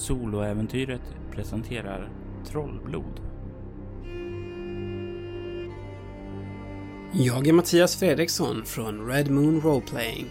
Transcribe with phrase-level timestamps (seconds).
[0.00, 2.10] Soloäventyret presenterar
[2.46, 3.20] Trollblod.
[7.12, 10.26] Jag är Mattias Fredriksson från Red Moon Roleplaying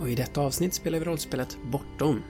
[0.00, 2.22] och i detta avsnitt spelar vi rollspelet Bortom.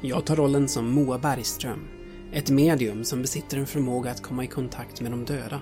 [0.00, 1.88] Jag tar rollen som Moa Bergström,
[2.32, 5.60] ett medium som besitter en förmåga att komma i kontakt med de döda.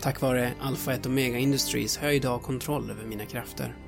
[0.00, 3.85] Tack vare Alpha 1 Omega Industries har jag idag kontroll över mina krafter.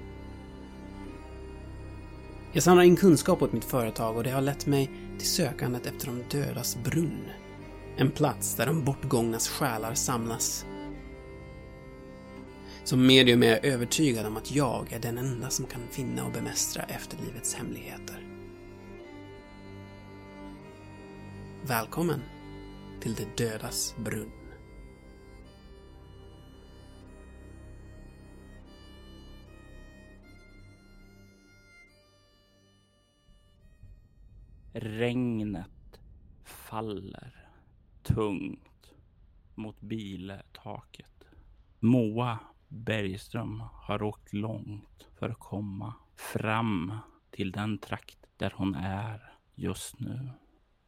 [2.53, 6.07] Jag samlar in kunskap åt mitt företag och det har lett mig till sökandet efter
[6.07, 7.24] de dödas brunn.
[7.97, 10.66] En plats där de bortgångnas själar samlas.
[12.84, 16.33] Som medium är jag övertygad om att jag är den enda som kan finna och
[16.33, 18.27] bemästra efterlivets hemligheter.
[21.62, 22.23] Välkommen
[23.01, 24.38] till de dödas brunn.
[34.80, 36.01] Regnet
[36.45, 37.48] faller
[38.02, 38.95] tungt
[39.54, 41.24] mot biltaket.
[41.79, 46.98] Moa Bergström har åkt långt för att komma fram
[47.30, 50.29] till den trakt där hon är just nu.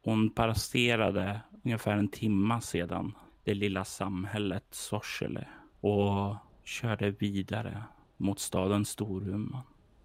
[0.03, 5.47] Hon passerade ungefär en timma sedan det lilla samhället Sorsele
[5.79, 7.83] och körde vidare
[8.17, 9.61] mot staden Storuman.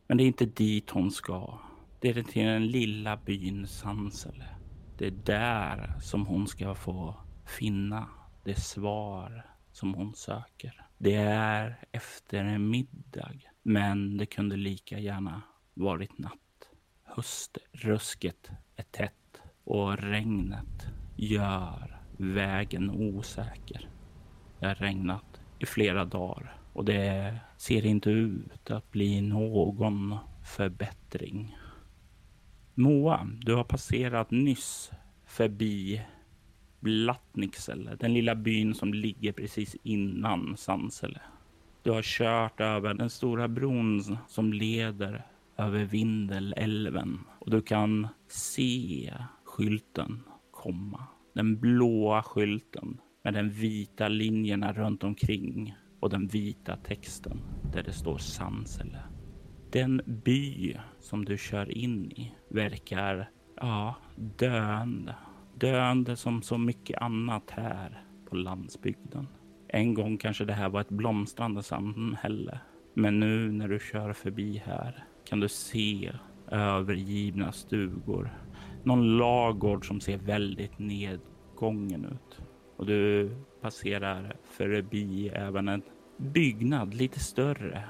[0.07, 1.59] Men det är inte dit hon ska.
[2.01, 4.49] Det är till den lilla byn Sansele.
[4.99, 7.15] Det är där som hon ska få
[7.59, 8.09] finna
[8.45, 10.87] det svar som hon söker.
[10.99, 15.43] Det är efter en middag, men det kunde lika gärna
[15.75, 16.69] varit natt.
[17.05, 20.87] Höstrusket är tätt och regnet
[21.17, 23.89] gör vägen osäker.
[24.61, 31.57] Det har regnat i flera dagar och det ser inte ut att bli någon förbättring.
[32.79, 34.91] Moa, du har passerat nyss
[35.27, 36.03] förbi
[36.81, 41.21] Blattniksele, den lilla byn som ligger precis innan Sansele.
[41.83, 49.13] Du har kört över den stora bron som leder över Vindelälven och du kan se
[49.45, 51.07] skylten komma.
[51.33, 57.41] Den blåa skylten med den vita linjerna runt omkring och den vita texten
[57.73, 59.16] där det står Sansele.
[59.71, 65.15] Den by som du kör in i verkar, ja, döende.
[65.55, 69.29] Döende som så mycket annat här på landsbygden.
[69.69, 72.61] En gång kanske det här var ett blomstrande samhälle.
[72.95, 76.13] Men nu när du kör förbi här kan du se
[76.51, 78.31] övergivna stugor.
[78.85, 82.41] Någon lagård som ser väldigt nedgången ut.
[82.77, 85.83] Och du passerar förbi även en
[86.17, 87.85] byggnad lite större.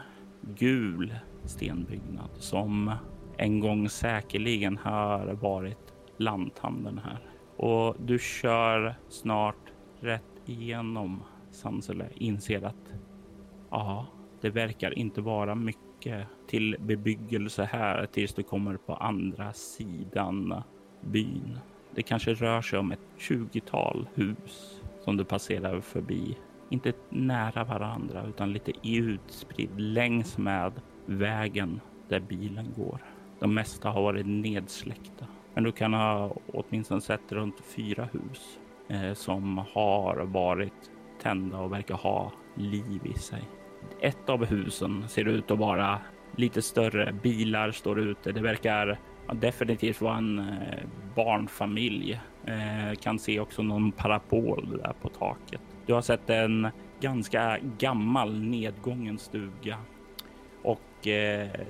[0.59, 1.15] Gul
[1.47, 2.93] stenbyggnad som
[3.37, 7.19] en gång säkerligen har varit lanthandeln här.
[7.57, 12.93] Och du kör snart rätt igenom Sansele, inser att
[13.71, 14.07] ja,
[14.41, 20.63] det verkar inte vara mycket till bebyggelse här tills du kommer på andra sidan
[21.01, 21.59] byn.
[21.95, 26.37] Det kanske rör sig om ett tjugotal hus som du passerar förbi.
[26.71, 30.73] Inte nära varandra utan lite utspridd längs med
[31.07, 32.99] vägen där bilen går.
[33.39, 35.27] De mesta har varit nedsläckta.
[35.55, 38.59] Men du kan ha åtminstone sett runt fyra hus
[38.89, 40.91] eh, som har varit
[41.23, 43.43] tända och verkar ha liv i sig.
[44.01, 46.01] Ett av husen ser ut att vara
[46.37, 47.13] lite större.
[47.23, 48.33] Bilar står ute.
[48.33, 48.99] Det verkar
[49.33, 50.85] definitivt vara en eh,
[51.15, 52.21] barnfamilj.
[52.45, 55.61] Eh, kan se också någon parabol där på taket.
[55.87, 56.69] Du har sett en
[57.01, 59.79] ganska gammal nedgången stuga
[61.09, 61.61] eh,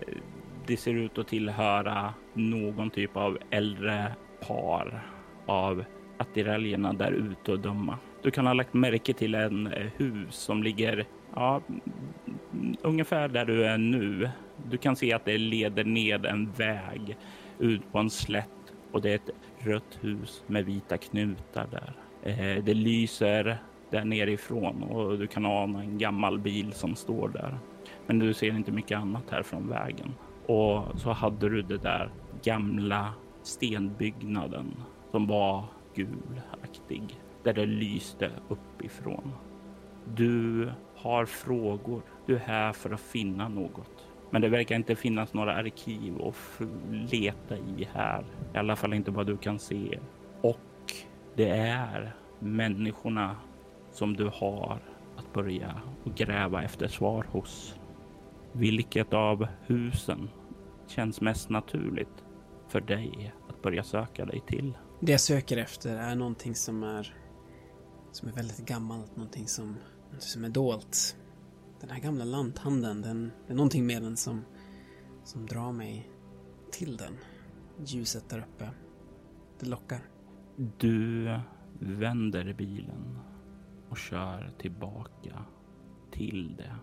[0.66, 4.12] det ser ut att tillhöra någon typ av äldre
[4.46, 5.06] par
[5.46, 5.84] av
[6.16, 7.98] attiraljerna där ute och döma.
[8.22, 11.60] Du kan ha lagt märke till en eh, hus som ligger ja,
[12.82, 14.30] ungefär där du är nu.
[14.70, 17.16] Du kan se att det leder ned en väg
[17.58, 18.48] ut på en slätt
[18.92, 21.92] och det är ett rött hus med vita knutar där.
[22.22, 23.58] Eh, det lyser
[23.90, 27.58] där nerifrån och du kan ana en gammal bil som står där.
[28.06, 30.14] Men du ser inte mycket annat här från vägen.
[30.46, 32.10] Och så hade du det där
[32.42, 34.76] gamla stenbyggnaden
[35.10, 35.64] som var
[35.94, 39.32] gulaktig där det lyste uppifrån.
[40.14, 42.02] Du har frågor.
[42.26, 44.06] Du är här för att finna något.
[44.30, 48.24] Men det verkar inte finnas några arkiv att leta i här.
[48.54, 49.98] I alla fall inte vad du kan se.
[50.40, 50.92] Och
[51.34, 53.36] det är människorna
[53.92, 54.78] som du har
[55.16, 57.78] att börja och gräva efter svar hos.
[58.56, 60.28] Vilket av husen
[60.86, 62.26] känns mest naturligt?
[62.68, 64.78] för dig att börja söka dig till.
[65.00, 67.14] Det jag söker efter är någonting som är
[68.12, 69.66] som är väldigt gammalt, någonting som,
[70.04, 71.16] någonting som är dolt.
[71.80, 74.44] Den här gamla lanthandeln, den, det är någonting med den som,
[75.24, 76.10] som drar mig
[76.72, 77.12] till den.
[77.86, 78.70] Ljuset där uppe.
[79.60, 80.00] Det lockar.
[80.78, 81.40] Du
[81.78, 83.18] vänder bilen
[83.88, 85.44] och kör tillbaka
[86.10, 86.76] till det.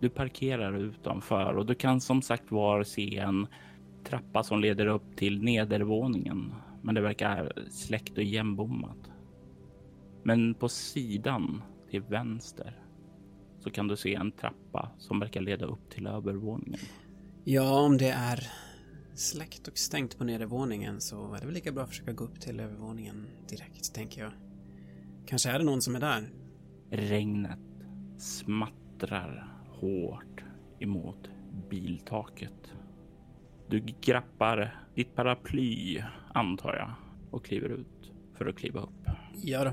[0.00, 3.46] Du parkerar utanför och du kan som sagt var se en
[4.04, 6.54] trappa som leder upp till nedervåningen.
[6.82, 9.10] Men det verkar släckt och igenbommat.
[10.22, 12.78] Men på sidan till vänster
[13.58, 16.80] så kan du se en trappa som verkar leda upp till övervåningen.
[17.44, 18.46] Ja, om det är
[19.14, 22.40] släckt och stängt på nedervåningen så är det väl lika bra att försöka gå upp
[22.40, 24.32] till övervåningen direkt, tänker jag.
[25.26, 26.30] Kanske är det någon som är där.
[26.90, 27.58] Regnet
[28.18, 29.49] smattrar
[29.80, 30.44] hårt
[30.78, 31.30] emot
[31.70, 32.74] biltaket.
[33.68, 36.02] Du grappar ditt paraply,
[36.34, 36.90] antar jag,
[37.30, 39.10] och kliver ut för att kliva upp.
[39.42, 39.72] Ja då.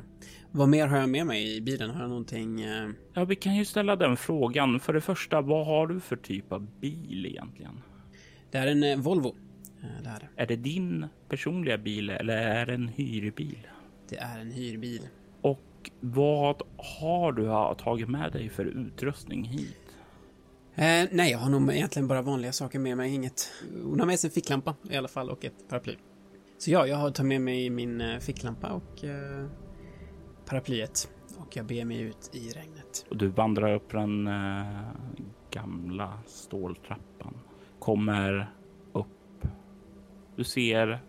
[0.51, 1.89] Vad mer har jag med mig i bilen?
[1.89, 2.61] Har jag någonting...
[2.61, 2.89] Eh...
[3.13, 4.79] Ja, vi kan ju ställa den frågan.
[4.79, 7.81] För det första, vad har du för typ av bil egentligen?
[8.51, 9.35] Det är en eh, Volvo.
[9.81, 10.41] Eh, det är det.
[10.41, 13.67] Är det din personliga bil eller är det en hyrbil?
[14.09, 15.01] Det är en hyrbil.
[15.41, 19.86] Och vad har du tagit med dig för utrustning hit?
[20.77, 23.13] Eh, nej, jag har nog egentligen bara vanliga saker med mig.
[23.13, 23.51] Inget...
[23.83, 25.95] Hon har med sig en ficklampa i alla fall och ett paraply.
[26.57, 29.45] Så ja, jag har tagit med mig min eh, ficklampa och eh,
[30.45, 31.09] paraplyet.
[31.37, 33.05] Och jag ber mig ut i regnet.
[33.09, 34.81] Och du vandrar upp den eh,
[35.51, 37.37] gamla ståltrappan.
[37.79, 38.51] Kommer
[38.93, 39.47] upp.
[40.35, 40.99] Du ser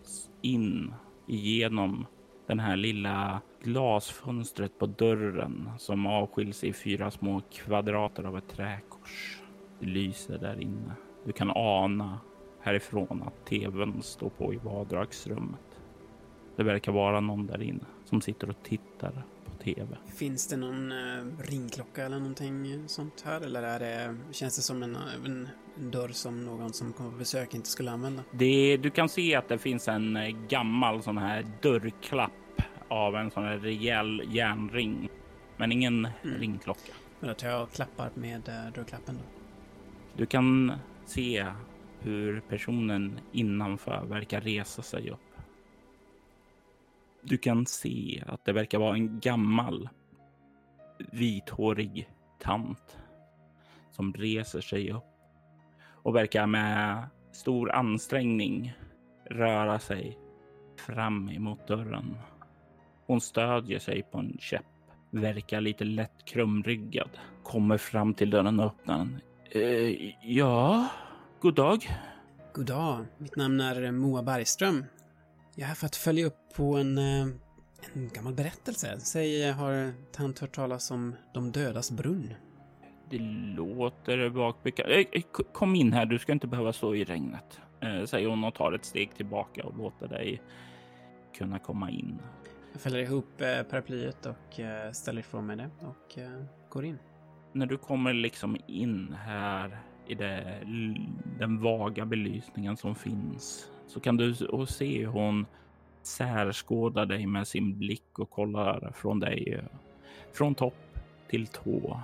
[0.43, 0.94] in
[1.26, 2.06] igenom
[2.47, 9.38] den här lilla glasfönstret på dörren som avskiljs i fyra små kvadrater av ett träkors.
[9.80, 10.92] Det lyser där inne.
[11.25, 12.20] Du kan ana
[12.60, 15.60] härifrån att tvn står på i vardagsrummet.
[16.56, 19.96] Det verkar vara någon där inne som sitter och tittar på tv.
[20.16, 23.40] Finns det någon uh, ringklocka eller någonting sånt här?
[23.40, 25.48] Eller är det, känns det som en, en,
[25.78, 28.22] en dörr som någon som kommer på besök inte skulle använda?
[28.31, 32.32] Det, du kan se att det finns en eh, gammal sån här dörrklapp
[32.88, 35.08] av en sån här rejäl järnring.
[35.56, 36.38] Men ingen mm.
[36.38, 36.92] ringklocka.
[37.20, 39.38] Men då tar jag och klappar med uh, dörrklappen då.
[40.19, 40.73] Du kan
[41.05, 41.47] se
[42.00, 45.37] hur personen innanför verkar resa sig upp.
[47.23, 49.88] Du kan se att det verkar vara en gammal
[51.12, 52.99] vithårig tant
[53.91, 55.05] som reser sig upp
[55.85, 58.73] och verkar med stor ansträngning
[59.31, 60.19] röra sig
[60.76, 62.17] fram emot dörren.
[63.06, 64.67] Hon stödjer sig på en käpp,
[65.11, 67.11] verkar lite lätt krumryggad,
[67.43, 69.20] kommer fram till dörren och öppnar den.
[69.50, 70.88] Eh, ja,
[71.40, 71.90] god dag.
[72.52, 73.06] God dag.
[73.18, 74.84] Mitt namn är Moa Bergström.
[75.54, 77.26] Jag är här för att följa upp på en, eh,
[77.92, 79.00] en gammal berättelse.
[79.00, 82.34] Säg, har tant hört talas om de dödas brunn?
[83.10, 83.18] Det
[83.56, 84.88] låter bakbekant.
[84.88, 85.22] Eh, eh,
[85.52, 87.60] kom in här, du ska inte behöva stå i regnet.
[88.06, 90.42] Säger hon och tar ett steg tillbaka och låter dig
[91.38, 92.18] kunna komma in.
[92.72, 93.38] Jag fäller ihop
[93.70, 94.60] paraplyet och
[94.92, 96.18] ställer ifrån mig det och
[96.70, 96.98] går in
[97.52, 100.62] när du kommer liksom in här i det,
[101.38, 104.34] den vaga belysningen som finns så kan du
[104.69, 105.46] se hur hon
[106.02, 109.64] särskådar dig med sin blick och kollar från dig
[110.32, 112.00] från topp till tå.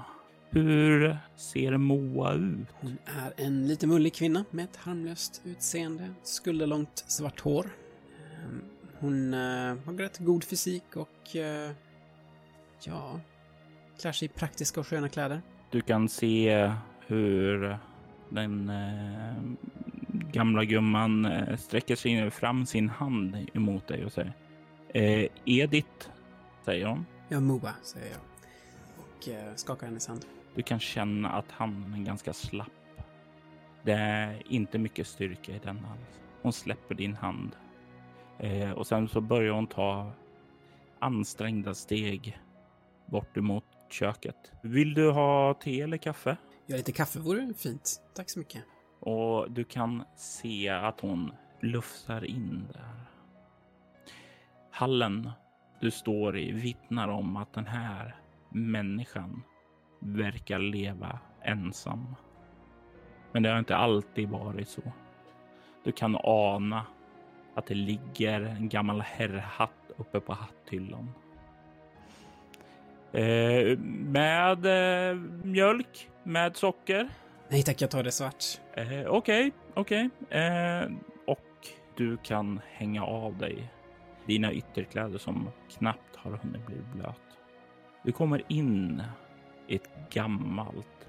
[0.50, 2.68] Hur ser Moa ut?
[2.80, 7.66] Hon är en lite mullig kvinna med ett harmlöst utseende, skulderlångt svart hår.
[8.44, 8.62] Ehm,
[8.98, 11.70] hon eh, har rätt god fysik och eh,
[12.84, 13.20] ja,
[14.00, 15.42] klär sig i praktiska och sköna kläder.
[15.70, 16.72] Du kan se
[17.06, 17.78] hur
[18.28, 19.42] den eh,
[20.32, 24.32] gamla gumman eh, sträcker sig fram sin hand emot dig och säger
[24.88, 26.08] eh, Edith,
[26.64, 27.06] säger hon.
[27.28, 28.20] Ja, Moa, säger jag
[28.98, 30.24] och eh, skakar hennes hand.
[30.54, 32.68] Du kan känna att handen är ganska slapp.
[33.82, 36.20] Det är inte mycket styrka i den alls.
[36.42, 37.56] Hon släpper din hand
[38.38, 40.12] eh, och sen så börjar hon ta
[40.98, 42.38] ansträngda steg
[43.06, 44.52] bort emot köket.
[44.62, 46.36] Vill du ha te eller kaffe?
[46.66, 48.00] Ja, lite kaffe vore fint.
[48.14, 48.64] Tack så mycket.
[49.00, 53.04] Och du kan se att hon lufsar in där.
[54.70, 55.30] Hallen
[55.80, 58.16] du står i vittnar om att den här
[58.48, 59.42] människan
[60.00, 62.14] verkar leva ensam.
[63.32, 64.82] Men det har inte alltid varit så.
[65.84, 66.86] Du kan ana
[67.54, 71.10] att det ligger en gammal herrhatt uppe på hatthyllan.
[73.14, 74.66] Eh, med
[75.11, 77.09] eh, mjölk, med socker.
[77.49, 78.44] Nej tack, jag tar det svart.
[78.76, 79.50] Okej, eh, okej.
[79.75, 80.40] Okay, okay.
[80.40, 80.88] Eh,
[81.97, 83.73] Du kan hänga av dig
[84.26, 87.38] dina ytterkläder som knappt har hunnit bli blöt.
[88.02, 89.02] Du kommer in
[89.68, 91.09] i ett gammalt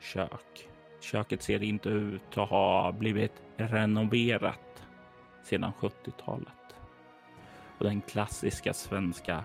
[0.00, 0.68] kök.
[1.00, 4.82] Köket ser inte ut att ha blivit renoverat
[5.44, 6.76] sedan 70-talet.
[7.78, 9.44] Och den klassiska svenska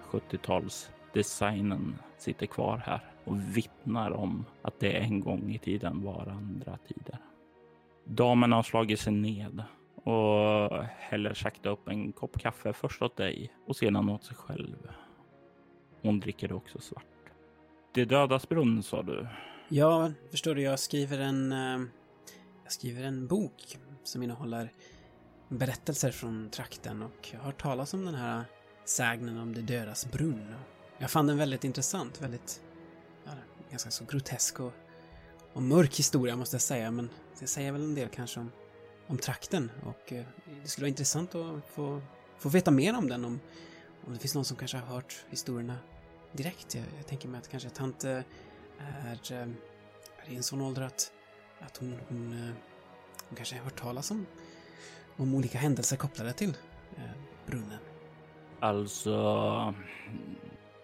[1.13, 6.77] designen sitter kvar här och vittnar om att det en gång i tiden var andra
[6.77, 7.17] tider.
[8.05, 9.63] Damen har slagit sig ned
[10.03, 14.77] och häller sakta upp en kopp kaffe först åt dig och sedan åt sig själv.
[16.01, 17.05] Hon dricker det också svart.
[17.93, 19.27] Det dödas brunn sa du?
[19.69, 21.51] Ja, förstår du, jag skriver en...
[21.51, 21.81] Eh,
[22.63, 24.71] jag skriver en bok som innehåller
[25.49, 28.43] berättelser från trakten och jag har hört talas om den här
[28.85, 30.55] sägnen om det dödas brunn.
[31.01, 32.61] Jag fann den väldigt intressant, väldigt...
[33.25, 33.31] Ja,
[33.71, 34.73] ganska så grotesk och,
[35.53, 38.51] och mörk historia måste jag säga, men det säger väl en del kanske om,
[39.07, 40.25] om trakten och eh,
[40.63, 42.01] det skulle vara intressant att få,
[42.37, 43.39] få veta mer om den, om,
[44.05, 45.77] om det finns någon som kanske har hört historierna
[46.31, 46.75] direkt.
[46.75, 49.47] Jag, jag tänker mig att kanske tant eh, är, eh,
[50.17, 51.11] är i en sån ålder att,
[51.59, 52.55] att hon, hon, eh,
[53.29, 54.25] hon kanske har hört talas om,
[55.17, 56.57] om olika händelser kopplade till
[56.97, 57.11] eh,
[57.45, 57.79] brunnen.
[58.59, 59.73] Alltså,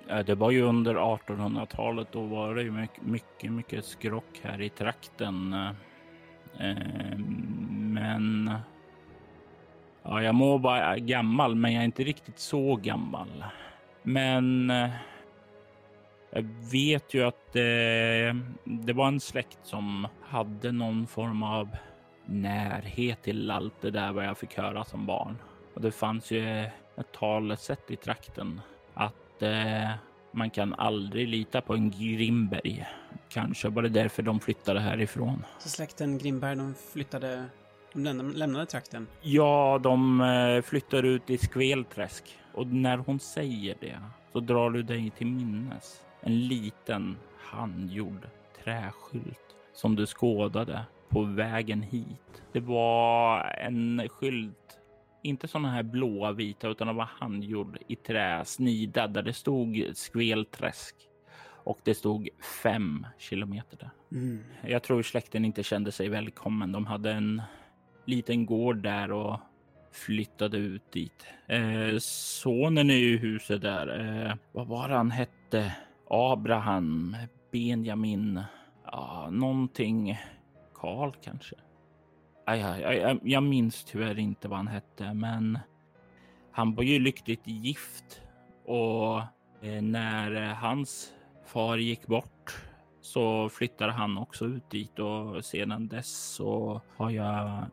[0.10, 2.08] Eh, det var ju under 1800-talet.
[2.12, 5.54] Då var det ju mycket, mycket, mycket skrock här i trakten.
[5.54, 7.18] Eh, eh,
[7.70, 8.54] men
[10.04, 13.46] ja, jag må vara gammal, men jag är inte riktigt så gammal.
[14.04, 14.70] Men
[16.30, 21.70] jag vet ju att det, det var en släkt som hade någon form av
[22.26, 25.38] närhet till allt det där vad jag fick höra som barn.
[25.74, 26.64] Och det fanns ju
[26.98, 28.62] ett talesätt i trakten
[29.38, 29.90] att eh,
[30.32, 32.86] man kan aldrig lita på en Grimberg.
[33.30, 35.44] Kanske var det därför de flyttade härifrån.
[35.60, 37.46] Så släkten Grimberg, de flyttade,
[37.94, 39.08] de lämnade, trakten.
[39.22, 44.00] Ja, de eh, flyttar ut i Skvelträsk och när hon säger det
[44.34, 48.28] så drar du dig till minnes en liten handgjord
[48.64, 52.44] träskylt som du skådade på vägen hit.
[52.52, 54.77] Det var en skylt,
[55.28, 59.92] inte sådana här blåa vita, utan den var handgjord i trä, snidad där det stod
[59.94, 60.96] Skvelträsk
[61.68, 62.30] och det stod
[62.64, 63.90] fem kilometer där.
[64.12, 64.44] Mm.
[64.64, 66.72] Jag tror släkten inte kände sig välkommen.
[66.72, 67.42] De hade en
[68.06, 69.40] liten gård där och
[69.92, 71.26] flyttade ut dit.
[71.48, 75.76] Eh, sonen i huset där, eh, vad var han hette?
[76.10, 77.16] Abraham,
[77.52, 78.42] Benjamin,
[78.86, 80.20] ja, någonting.
[80.74, 81.56] Karl kanske.
[82.50, 85.60] Aj, aj, jag minns tyvärr inte vad han hette, men
[86.52, 88.22] han var ju lyckligt gift
[88.66, 89.20] och
[89.62, 91.14] eh, när eh, hans
[91.46, 92.64] far gick bort
[93.02, 97.66] så flyttade han också ut dit och sedan dess så har jag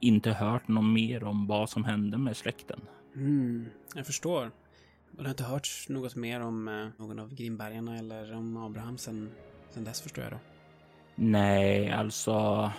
[0.00, 2.80] inte hört något mer om vad som hände med släkten.
[3.14, 4.50] Mm, jag förstår.
[5.16, 8.98] Och det har inte hörts något mer om eh, någon av Grimbergarna eller om Abraham
[8.98, 9.30] sen,
[9.70, 10.38] sen dess förstår jag då.
[11.14, 12.72] Nej, alltså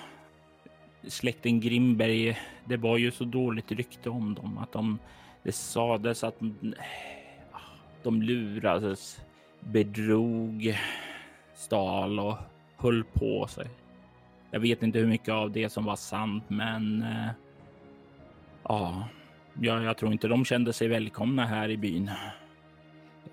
[1.08, 5.00] släkten Grimberg, det var ju så dåligt rykte om dem att de,
[5.44, 6.42] det sades att
[7.52, 7.60] ah,
[8.04, 9.22] de lurades,
[9.60, 10.78] bedrog,
[11.54, 12.38] stal och
[12.78, 13.68] höll på sig.
[14.52, 17.30] Jag vet inte hur mycket av det som var sant, men eh,
[18.64, 19.08] ja,
[19.62, 22.12] jag, jag tror inte de kände sig välkomna här i byn.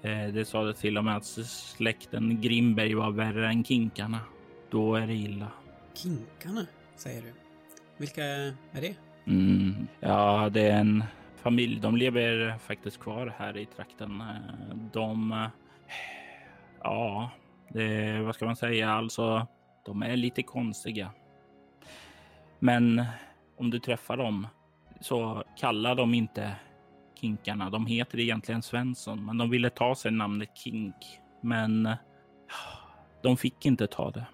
[0.03, 4.21] Eh, det sades till och med att släkten Grimberg var värre än kinkarna.
[4.71, 5.49] Då är det illa.
[5.95, 7.48] Kinkarna, säger du.
[7.99, 8.95] Vilka är det?
[9.27, 11.05] Mm, ja, det är en
[11.37, 11.81] familj.
[11.81, 14.23] De lever faktiskt kvar här i trakten.
[14.93, 15.45] De,
[16.83, 17.31] ja,
[17.69, 18.91] det, vad ska man säga?
[18.91, 19.47] Alltså,
[19.85, 21.11] de är lite konstiga.
[22.59, 23.05] Men
[23.57, 24.47] om du träffar dem
[25.01, 26.57] så kallar de inte
[27.21, 27.71] kinkarna.
[27.71, 30.95] De heter egentligen Svensson, men de ville ta sig namnet Kink.
[31.41, 31.97] Men
[33.23, 34.27] de fick inte ta det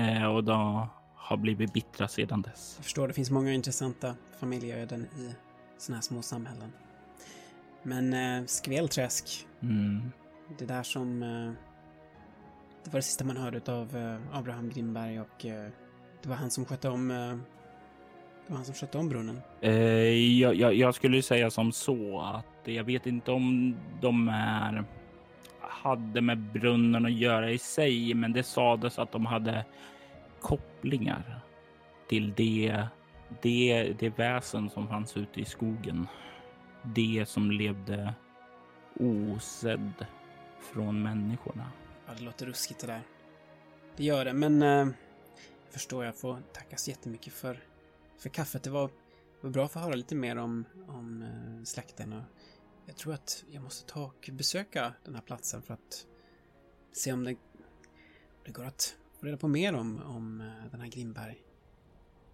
[0.00, 0.88] eh, och då
[1.26, 2.74] har blivit bittra sedan dess.
[2.78, 5.34] Jag förstår, det finns många intressanta familjeöden i
[5.78, 6.72] såna här små samhällen.
[7.82, 10.12] Men eh, Skvelträsk, Mm.
[10.58, 11.22] det där som...
[11.22, 11.52] Eh,
[12.84, 15.68] det var det sista man hörde av eh, Abraham Grimberg och eh,
[16.22, 17.10] det var han som skötte om...
[17.10, 17.16] Eh,
[18.46, 19.40] det var han som skötte om brunnen.
[19.60, 19.72] Eh,
[20.40, 24.84] jag, jag, jag skulle säga som så att jag vet inte om de är
[25.60, 29.64] hade med brunnen att göra i sig, men det sades att de hade
[30.86, 31.40] kopplingar
[32.08, 32.86] till det,
[33.42, 36.06] det, det väsen som fanns ute i skogen.
[36.94, 38.14] Det som levde
[39.00, 40.06] osedd
[40.60, 41.72] från människorna.
[42.06, 43.02] Ja, det låter ruskigt det där.
[43.96, 44.62] Det gör det, men...
[44.62, 44.86] Eh,
[45.70, 47.58] förstår jag får tacka så jättemycket för,
[48.18, 48.62] för kaffet.
[48.62, 48.90] Det var,
[49.40, 52.22] var bra att få höra lite mer om, om eh, släkten och
[52.86, 56.06] jag tror att jag måste ta och besöka den här platsen för att
[56.92, 57.36] se om det, om
[58.44, 61.42] det går att få reda på mer om, om eh, den här Grimberg.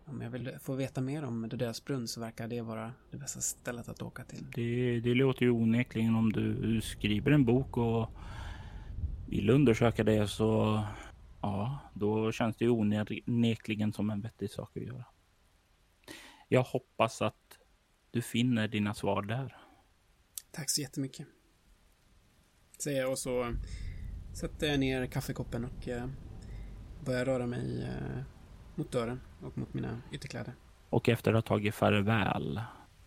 [0.05, 3.41] Om jag vill få veta mer om dödas brunn så verkar det vara det bästa
[3.41, 4.47] stället att åka till.
[4.55, 8.11] Det, det låter ju onekligen om du skriver en bok och
[9.29, 10.83] vill undersöka det så
[11.43, 15.05] ja, då känns det ju onekligen som en vettig sak att göra.
[16.49, 17.59] Jag hoppas att
[18.11, 19.57] du finner dina svar där.
[20.51, 21.27] Tack så jättemycket.
[22.79, 23.55] Säger jag och så
[24.35, 26.07] sätter jag ner kaffekoppen och eh,
[27.05, 28.23] börjar röra mig eh,
[28.75, 30.55] mot dörren och mot mina ytterkläder.
[30.91, 32.61] Och efter att ha tagit farväl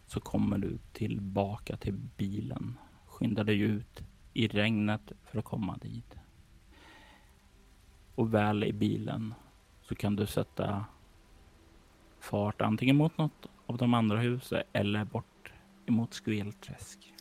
[0.08, 2.78] så kommer du tillbaka till bilen.
[3.08, 6.16] Skyndar dig ut i regnet för att komma dit.
[8.16, 9.34] Och väl i bilen
[9.82, 10.86] så kan du sätta
[12.20, 15.54] fart antingen mot något av de andra husen eller bort
[15.86, 17.14] emot Skvelträsk.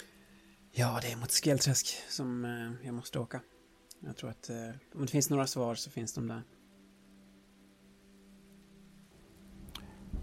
[0.72, 3.40] Ja, det är mot Skvelträsk som eh, jag måste åka.
[4.00, 4.56] Jag tror att eh,
[4.94, 6.42] om det finns några svar så finns de där.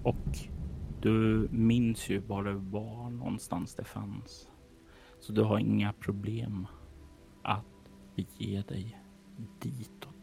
[0.04, 0.38] Och
[1.02, 4.50] du minns ju var det var någonstans det fanns.
[5.20, 6.68] Så du har inga problem
[7.42, 7.66] att
[8.16, 8.98] bege dig
[9.60, 10.16] ditåt.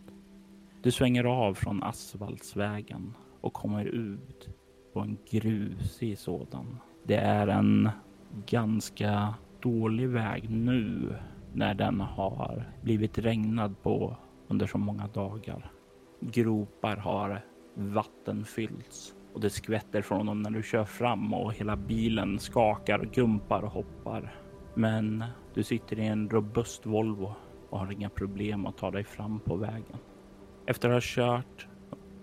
[0.82, 4.48] Du svänger av från asfaltsvägen och kommer ut
[4.92, 6.78] på en grusig sådan.
[7.04, 7.90] Det är en
[8.46, 11.14] ganska dålig väg nu
[11.52, 14.16] när den har blivit regnad på
[14.48, 15.70] under så många dagar.
[16.20, 17.44] Gropar har
[17.74, 23.62] vattenfyllts och det skvätter från dem när du kör fram och hela bilen skakar, gumpar
[23.62, 24.34] och hoppar.
[24.74, 27.34] Men du sitter i en robust Volvo
[27.70, 29.96] och har inga problem att ta dig fram på vägen.
[30.66, 31.66] Efter att ha kört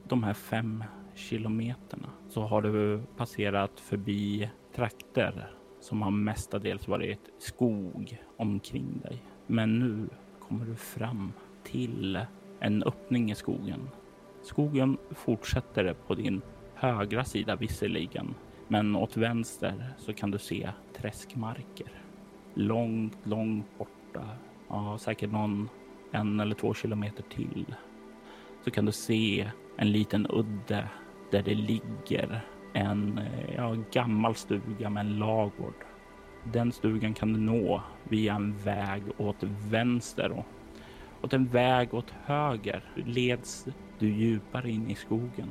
[0.07, 8.17] de här fem kilometerna så har du passerat förbi trakter som har mestadels varit skog
[8.38, 9.23] omkring dig.
[9.47, 12.19] Men nu kommer du fram till
[12.60, 13.89] en öppning i skogen.
[14.41, 16.41] Skogen fortsätter på din
[16.93, 18.36] högra sida visserligen,
[18.67, 21.88] men åt vänster så kan du se träskmarker.
[22.54, 24.30] Långt, långt borta,
[24.67, 25.69] ja, säkert någon
[26.12, 27.76] en eller två kilometer till,
[28.63, 30.89] så kan du se en liten udde
[31.32, 32.41] där det ligger
[32.74, 33.19] en
[33.56, 35.86] ja, gammal stuga med en lagård.
[36.54, 40.45] Den stugan kan du nå via en väg åt vänster och
[41.21, 43.67] åt en väg åt höger leds
[44.00, 45.50] du djupare in i skogen.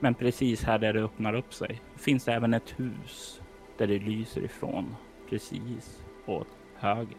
[0.00, 3.40] Men precis här där det öppnar upp sig finns det även ett hus
[3.78, 4.96] där det lyser ifrån
[5.30, 7.18] precis åt höger.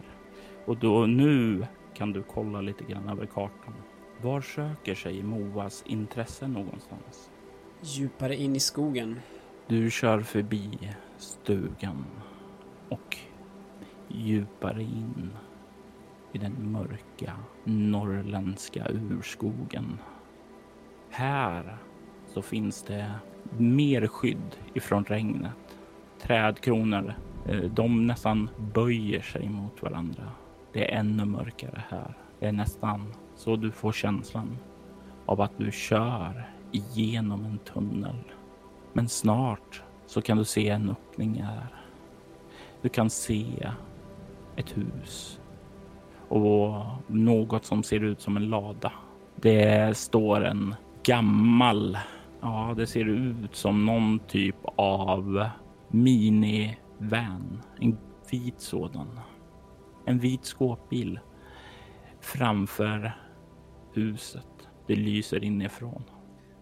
[0.66, 3.74] Och då nu kan du kolla lite grann över kartan.
[4.22, 7.30] Var söker sig Moas intresse någonstans?
[7.82, 9.20] Djupare in i skogen.
[9.68, 12.06] Du kör förbi stugan
[12.90, 13.18] och
[14.08, 15.32] djupare in
[16.32, 19.98] i den mörka norrländska urskogen.
[21.10, 21.78] Här
[22.34, 23.12] så finns det
[23.58, 25.78] mer skydd ifrån regnet.
[26.22, 27.14] Trädkronor,
[27.48, 30.24] eh, de nästan böjer sig mot varandra.
[30.74, 32.18] Det är ännu mörkare här.
[32.40, 34.58] Det är nästan så du får känslan
[35.26, 38.24] av att du kör igenom en tunnel.
[38.94, 41.68] Men snart så kan du se en öppning här.
[42.82, 43.72] Du kan se
[44.56, 45.40] ett hus
[46.28, 48.92] och något som ser ut som en lada.
[49.36, 51.98] Det står en gammal,
[52.42, 55.50] ja, det ser ut som någon typ av
[55.90, 57.98] minivan, en
[58.32, 59.20] vit sådan.
[60.06, 61.20] En vit skåpbil
[62.22, 63.18] framför
[63.94, 64.48] huset.
[64.88, 66.04] Det lyser inifrån.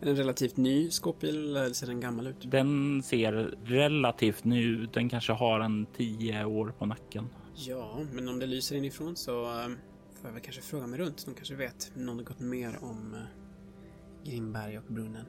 [0.02, 2.52] Är det en relativt ny skåpbil eller ser den gammal ut?
[2.52, 3.32] Den ser
[3.64, 4.94] relativt ny ut.
[4.94, 7.30] Den kanske har en tio år på nacken.
[7.56, 9.68] Ja, men om det lyser inifrån så äh,
[10.14, 11.26] får jag väl kanske fråga mig runt.
[11.26, 15.26] De kanske vet något mer om äh, Grimberg och brunnen.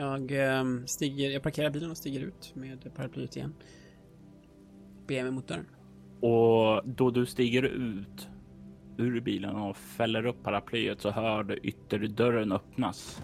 [0.00, 3.54] Jag ehm, stiger, jag parkerar bilen och stiger ut med paraplyet igen.
[5.06, 5.66] Beger mig mot dörren.
[6.20, 8.28] Och då du stiger ut
[8.96, 13.22] ur bilen och fäller upp paraplyet så hör du ytterdörren öppnas.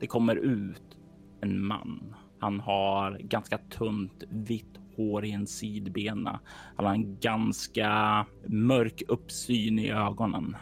[0.00, 0.98] Det kommer ut
[1.40, 2.14] en man.
[2.38, 6.40] Han har ganska tunt vitt hår i en sidbena.
[6.76, 10.56] Han har en ganska mörk uppsyn i ögonen.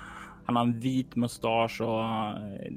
[0.51, 2.73] Han har en vit mustasch och eh,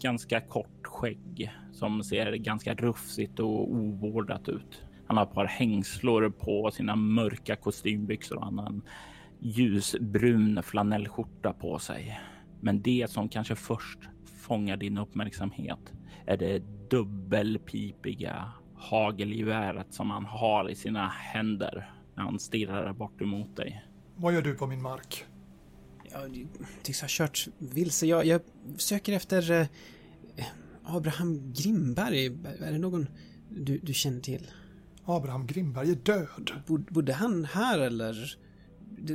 [0.00, 4.82] ganska kort skägg som ser ganska rufsigt och ovårdat ut.
[5.06, 8.82] Han har ett par hängslor på sina mörka kostymbyxor och han har en
[9.40, 12.20] ljusbrun flanellskjorta på sig.
[12.60, 13.98] Men det som kanske först
[14.40, 15.92] fångar din uppmärksamhet
[16.26, 23.56] är det dubbelpipiga hagelgeväret som han har i sina händer när han stirrar bort emot
[23.56, 23.84] dig.
[24.16, 25.26] Vad gör du på min mark?
[26.12, 26.46] Jag
[26.82, 28.06] tycks ha kört vilse.
[28.06, 28.40] Jag, jag
[28.76, 29.50] söker efter
[30.36, 30.46] eh,
[30.84, 32.26] Abraham Grimberg.
[32.60, 33.08] Är det någon
[33.50, 34.50] du, du känner till?
[35.04, 36.50] Abraham Grimberg är död.
[36.66, 38.36] Bod, bodde han här eller?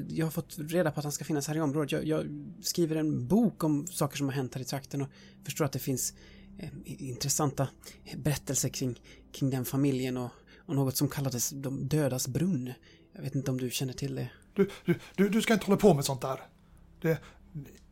[0.09, 1.91] Jag har fått reda på att han ska finnas här i området.
[1.91, 2.25] Jag, jag
[2.61, 5.07] skriver en bok om saker som har hänt här i trakten och
[5.43, 6.13] förstår att det finns
[6.59, 7.67] eh, intressanta
[8.17, 12.73] berättelser kring, kring den familjen och, och något som kallades de dödas brunn.
[13.13, 14.29] Jag vet inte om du känner till det?
[14.53, 16.41] Du, du, du, du ska inte hålla på med sånt där.
[17.01, 17.17] Det,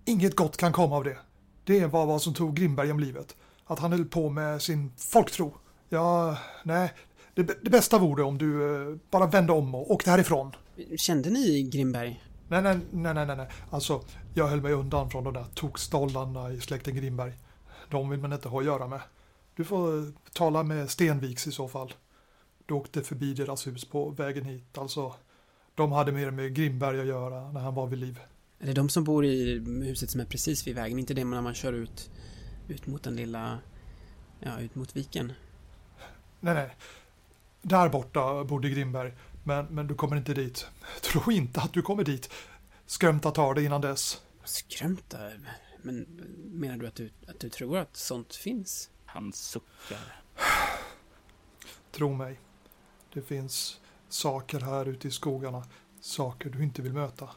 [0.05, 1.17] inget gott kan komma av det.
[1.63, 3.35] Det var vad som tog Grimberg om livet.
[3.65, 5.53] Att han höll på med sin folktro.
[5.89, 6.93] Ja, nej.
[7.33, 10.51] Det, det bästa vore om du eh, bara vände om och åkte härifrån.
[10.97, 12.23] Kände ni Grimberg?
[12.47, 13.47] Nej, nej, nej, nej, nej.
[13.69, 14.01] Alltså,
[14.33, 17.33] jag höll mig undan från de där tokstollarna i släkten Grimberg.
[17.89, 19.01] De vill man inte ha att göra med.
[19.55, 21.93] Du får eh, tala med Stenviks i så fall.
[22.65, 24.77] Du åkte förbi deras hus på vägen hit.
[24.77, 25.13] Alltså,
[25.75, 28.19] de hade mer med Grimberg att göra när han var vid liv.
[28.59, 30.99] Är det de som bor i huset som är precis vid vägen?
[30.99, 32.09] Inte det när man kör ut,
[32.67, 33.59] ut mot den lilla...
[34.39, 35.33] Ja, ut mot viken?
[36.39, 36.75] Nej, nej.
[37.61, 39.13] Där borta bodde Grimberg.
[39.43, 40.67] Men, men du kommer inte dit.
[41.01, 42.29] Tro inte att du kommer dit.
[42.85, 44.21] Skrömta tar det innan dess.
[44.43, 45.17] Skrömta?
[45.81, 46.01] Men
[46.51, 48.89] menar du att, du att du tror att sånt finns?
[49.05, 50.21] Han suckar.
[51.91, 52.39] Tro mig.
[53.13, 55.65] Det finns saker här ute i skogarna.
[56.01, 57.29] Saker du inte vill möta.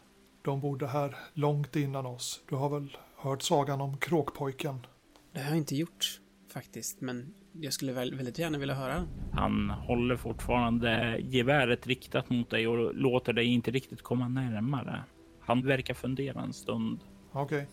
[0.48, 2.44] De bodde här långt innan oss.
[2.48, 4.86] Du har väl hört sagan om kråkpojken?
[5.32, 6.20] Det har jag inte gjort
[6.52, 9.06] faktiskt, men jag skulle väldigt gärna vilja höra.
[9.32, 15.04] Han håller fortfarande geväret riktat mot dig och låter dig inte riktigt komma närmare.
[15.40, 17.00] Han verkar fundera en stund.
[17.32, 17.66] Okej, okay.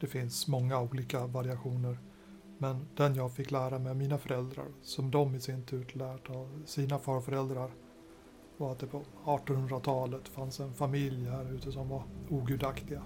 [0.00, 1.98] det finns många olika variationer.
[2.58, 6.30] Men den jag fick lära mig av mina föräldrar, som de i sin tur lärt
[6.30, 7.70] av sina farföräldrar,
[8.56, 13.02] var att det på 1800-talet fanns en familj här ute som var ogudaktiga.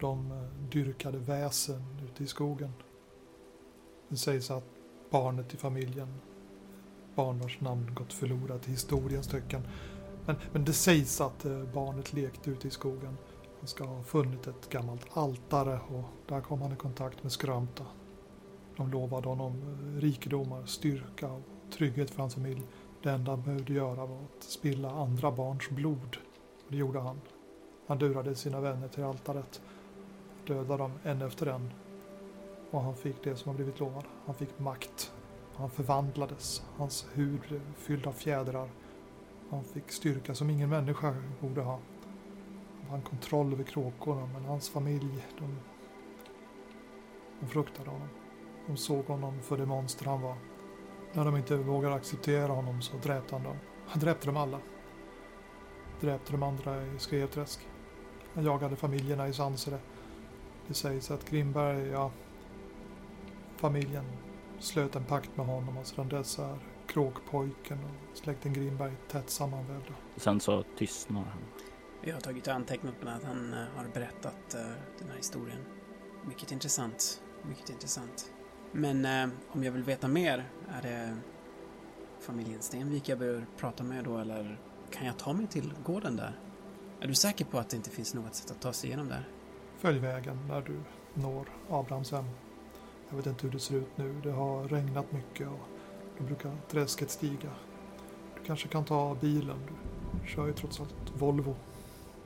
[0.00, 2.72] De eh, dyrkade väsen ute i skogen.
[4.08, 4.64] Det sägs att
[5.10, 6.14] barnet i familjen,
[7.14, 9.62] barn vars namn gått förlorat i historiens töcken,
[10.26, 13.16] men, men det sägs att eh, barnet lekte ute i skogen.
[13.58, 17.84] Han ska ha funnit ett gammalt altare och där kom han i kontakt med Skrömta.
[18.76, 22.62] De lovade honom eh, rikedomar, styrka och trygghet för hans familj.
[23.02, 26.16] Det enda han behövde göra var att spilla andra barns blod.
[26.64, 27.20] Och det gjorde han.
[27.86, 29.62] Han lurade sina vänner till altaret,
[30.46, 31.72] dödade dem en efter en.
[32.70, 34.04] Och han fick det som han blivit lovad.
[34.26, 35.12] Han fick makt.
[35.54, 36.62] Han förvandlades.
[36.76, 38.68] Hans hud blev fylld av fjädrar.
[39.50, 41.78] Han fick styrka som ingen människa borde ha.
[42.80, 45.58] Han vann kontroll över kråkorna, men hans familj, de,
[47.40, 48.08] de fruktade honom.
[48.66, 50.36] De såg honom för det monster han var.
[51.12, 53.56] När de inte vågade acceptera honom så dräpte han dem.
[53.86, 54.60] Han dräpte dem alla.
[56.00, 57.68] Dräpte de andra i Skrevträsk.
[58.34, 59.78] Han jagade familjerna i Sansele.
[60.66, 62.10] Det sägs att Grimberg, ja,
[63.56, 64.04] familjen
[64.58, 69.94] slöt en pakt med honom och sedan dess är Kråkpojken och släkten Grimberg tätt sammanvävda.
[70.16, 71.42] Sen så tystnar han.
[72.02, 74.60] Vi har tagit antecknat på att han eh, har berättat uh,
[74.98, 75.58] den här historien.
[76.26, 77.22] Mycket intressant.
[77.48, 78.32] Mycket intressant.
[78.72, 81.16] Men eh, om jag vill veta mer, är det
[82.20, 86.38] familjen Stenvik jag bör prata med då eller kan jag ta mig till gården där?
[87.00, 89.28] Är du säker på att det inte finns något sätt att ta sig igenom där?
[89.78, 90.76] Följ vägen när du
[91.14, 92.24] når Abrahams hem.
[93.08, 94.20] Jag vet inte hur det ser ut nu.
[94.22, 95.68] Det har regnat mycket och
[96.18, 97.50] då brukar träsket stiga.
[98.34, 99.58] Du kanske kan ta bilen.
[100.22, 101.56] Du kör ju trots allt Volvo.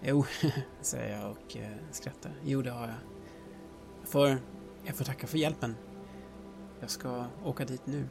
[0.01, 0.25] Jo,
[0.81, 2.33] säger jag och eh, skrattar.
[2.45, 2.97] Jo, det har jag.
[4.01, 4.39] Jag får,
[4.85, 5.77] jag får tacka för hjälpen.
[6.81, 8.09] Jag ska åka dit nu.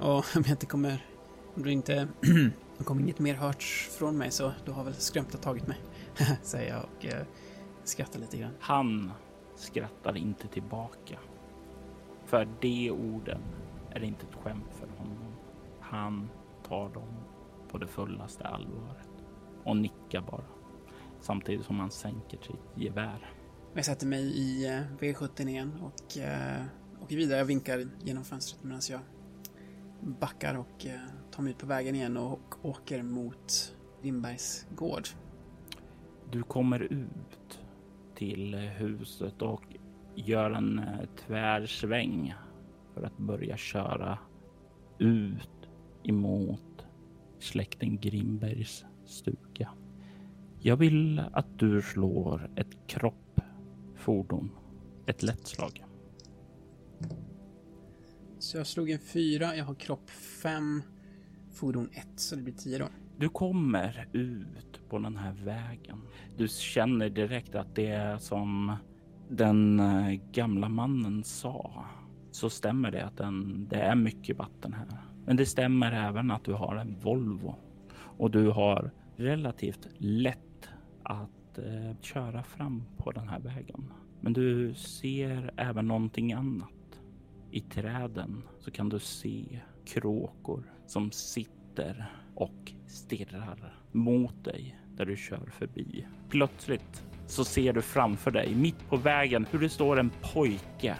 [0.00, 1.06] Och om jag inte kommer...
[1.54, 2.08] Om du inte...
[2.78, 5.78] om kommer inget mer hörts från mig så då har väl skrömta tagit mig.
[6.42, 7.26] Säger jag och eh,
[7.84, 8.52] skrattar lite grann.
[8.60, 9.12] Han
[9.56, 11.18] skrattar inte tillbaka.
[12.24, 13.40] För de orden
[13.90, 15.34] är inte ett skämt för honom.
[15.80, 16.30] Han
[16.68, 17.16] tar dem
[17.68, 19.08] på det fullaste allvaret
[19.64, 20.44] och nickar bara
[21.20, 23.32] samtidigt som han sänker sitt gevär.
[23.74, 26.62] Jag sätter mig i eh, V70 igen och eh,
[27.02, 27.38] åker vidare.
[27.38, 29.00] Jag vinkar genom fönstret medan jag
[30.02, 35.08] backar och eh, tar mig ut på vägen igen och åker mot Lindbergs gård.
[36.30, 37.60] Du kommer ut
[38.14, 39.62] till eh, huset och
[40.14, 42.34] gör en eh, tvärsväng
[42.94, 44.18] för att börja köra
[44.98, 45.68] ut
[46.02, 46.84] emot
[47.38, 49.70] släkten Grimbergs stuga.
[50.60, 53.40] Jag vill att du slår ett kropp
[53.96, 54.50] fordon,
[55.06, 55.84] ett lätt slag.
[58.40, 60.10] Så jag slog en fyra, jag har kropp
[60.42, 60.82] fem,
[61.52, 62.88] fordon ett, så det blir tio då.
[63.16, 66.02] Du kommer ut på den här vägen.
[66.36, 68.76] Du känner direkt att det är som
[69.28, 71.84] den eh, gamla mannen sa.
[72.30, 74.86] Så stämmer det att den, det är mycket vatten här.
[75.26, 77.54] Men det stämmer även att du har en Volvo
[77.94, 80.68] och du har relativt lätt
[81.02, 83.92] att eh, köra fram på den här vägen.
[84.20, 86.68] Men du ser även någonting annat.
[87.52, 95.16] I träden så kan du se kråkor som sitter och stirrar mot dig där du
[95.16, 96.06] kör förbi.
[96.28, 100.96] Plötsligt så ser du framför dig, mitt på vägen, hur det står en pojke.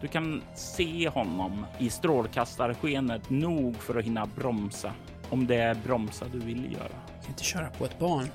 [0.00, 4.92] Du kan se honom i strålkastarskenet nog för att hinna bromsa.
[5.30, 6.96] Om det är bromsa du vill göra.
[7.14, 8.26] Jag kan inte köra på ett barn.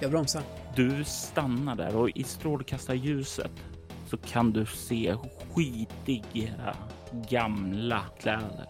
[0.00, 0.42] Jag bromsar.
[0.76, 3.52] Du stannar där och i strålkastarljuset
[4.14, 5.16] så kan du se
[5.54, 6.76] skitiga
[7.30, 8.66] gamla kläder.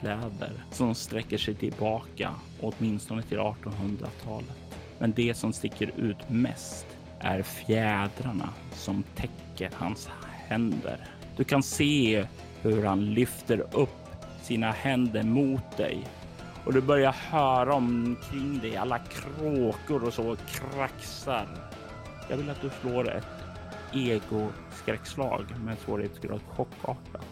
[0.00, 2.30] Kläder som sträcker sig tillbaka
[2.60, 4.56] åtminstone till 1800-talet.
[4.98, 6.86] Men det som sticker ut mest
[7.20, 10.08] är fjädrarna som täcker hans
[10.48, 11.06] händer.
[11.36, 12.26] Du kan se
[12.62, 14.06] hur han lyfter upp
[14.42, 16.04] sina händer mot dig
[16.64, 21.46] och du börjar höra omkring dig alla kråkor och så kraxar.
[22.30, 23.35] Jag vill att du slår ett
[23.96, 27.24] ego-skräckslag med svårighetsgrad chockartat.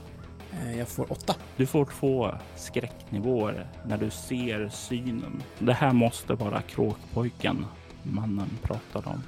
[0.53, 1.35] Eh, Jag får åtta.
[1.57, 5.42] Du får två skräcknivåer när du ser synen.
[5.59, 7.66] Det här måste vara kråkpojken
[8.03, 9.22] mannen pratade om.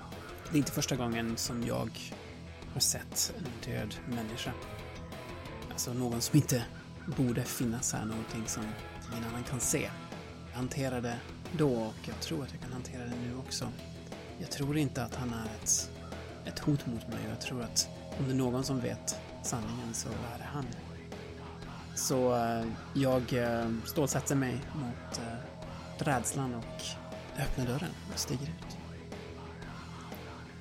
[0.50, 1.90] Det är inte första gången som jag
[2.72, 4.50] har sett en död människa.
[5.70, 6.64] Alltså någon som inte
[7.16, 8.62] borde finnas här, någonting som
[9.12, 9.90] ingen annan kan se.
[10.50, 11.16] Jag hanterade
[11.58, 13.68] då och jag tror att jag kan hantera det nu också.
[14.38, 15.90] Jag tror inte att han är ett,
[16.46, 19.94] ett hot mot mig och jag tror att om det är någon som vet sanningen
[19.94, 20.66] så är det han.
[21.94, 26.82] Så eh, jag eh, stålsätter mig mot eh, rädslan och
[27.38, 28.76] öppnar dörren och stiger ut.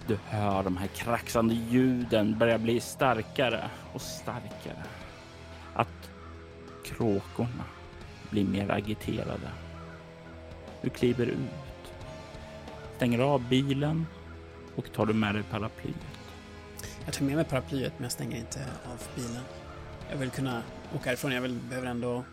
[0.07, 4.83] Du hör de här kraxande ljuden börja bli starkare och starkare.
[5.73, 6.09] Att
[6.85, 7.63] kråkorna
[8.29, 9.49] blir mer agiterade.
[10.81, 11.93] Du kliver ut,
[12.95, 14.05] stänger av bilen
[14.75, 15.95] och tar du med dig paraplyet.
[17.05, 18.59] Jag tar med mig paraplyet men jag stänger inte
[18.91, 19.41] av bilen.
[20.11, 20.61] Jag vill kunna
[20.95, 21.31] åka härifrån.
[21.31, 22.23] Jag vill, behöver ändå...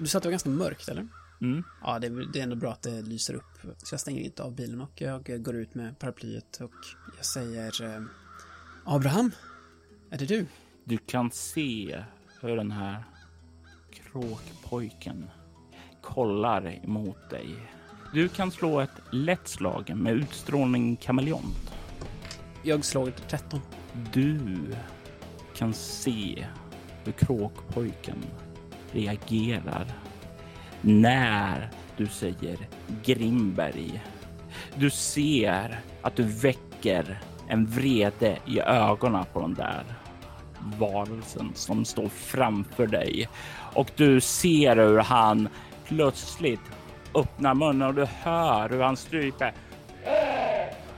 [0.00, 1.08] Du sa att det var ganska mörkt, eller?
[1.40, 1.64] Mm.
[1.82, 3.58] Ja, det, är- det är ändå bra att det lyser upp.
[3.78, 6.72] Så jag stänger inte av bilen och jag går ut med paraplyet och
[7.16, 7.84] jag säger...
[7.96, 8.02] Eh,
[8.84, 9.30] Abraham?
[10.10, 10.46] Är det du?
[10.84, 12.04] Du kan se
[12.40, 13.04] hur den här
[13.92, 15.30] kråkpojken
[16.02, 17.56] kollar emot dig.
[18.12, 21.72] Du kan slå ett lätt slag med utstrålning kameleont.
[22.66, 23.60] Jag slår 13.
[24.12, 24.38] Du
[25.56, 26.46] kan se
[27.04, 28.24] hur kråkpojken
[28.92, 29.86] reagerar
[30.80, 32.68] när du säger
[33.04, 34.04] Grimberg.
[34.74, 39.84] Du ser att du väcker en vrede i ögonen på den där
[40.78, 43.28] varelsen som står framför dig
[43.74, 45.48] och du ser hur han
[45.84, 46.60] plötsligt
[47.14, 49.54] öppnar munnen och du hör hur han stryper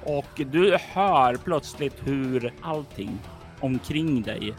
[0.08, 3.18] och du hör plötsligt hur allting
[3.60, 4.54] omkring dig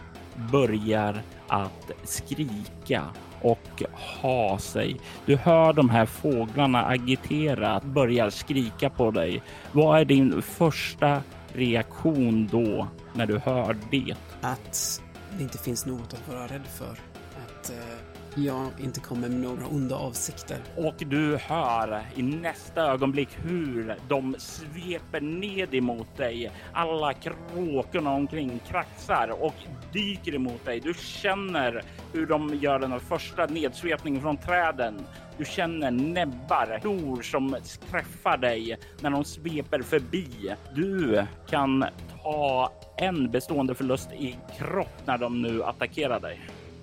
[0.52, 3.04] börjar att skrika
[3.42, 3.84] och
[4.22, 4.98] ha sig.
[5.26, 9.44] Du hör de här fåglarna agitera, börjar skrika på dig.
[9.72, 11.22] Vad är din första
[11.54, 14.16] reaktion då när du hör det?
[14.42, 15.02] Att
[15.38, 17.00] det inte finns något att vara rädd för.
[17.46, 20.58] Att eh, jag inte kommer med några onda avsikter.
[20.78, 26.52] Och du hör i nästa ögonblick hur de sveper ned emot dig.
[26.74, 29.56] Alla kråkorna omkring kraxar och
[29.94, 30.80] dyker emot dig.
[30.80, 34.96] Du känner hur de gör den första nedsvepningen från träden.
[35.38, 37.56] Du känner näbbar, klor som
[37.92, 40.56] träffar dig när de sveper förbi.
[40.76, 41.86] Du kan
[42.24, 46.40] ta en bestående förlust i kropp när de nu attackerar dig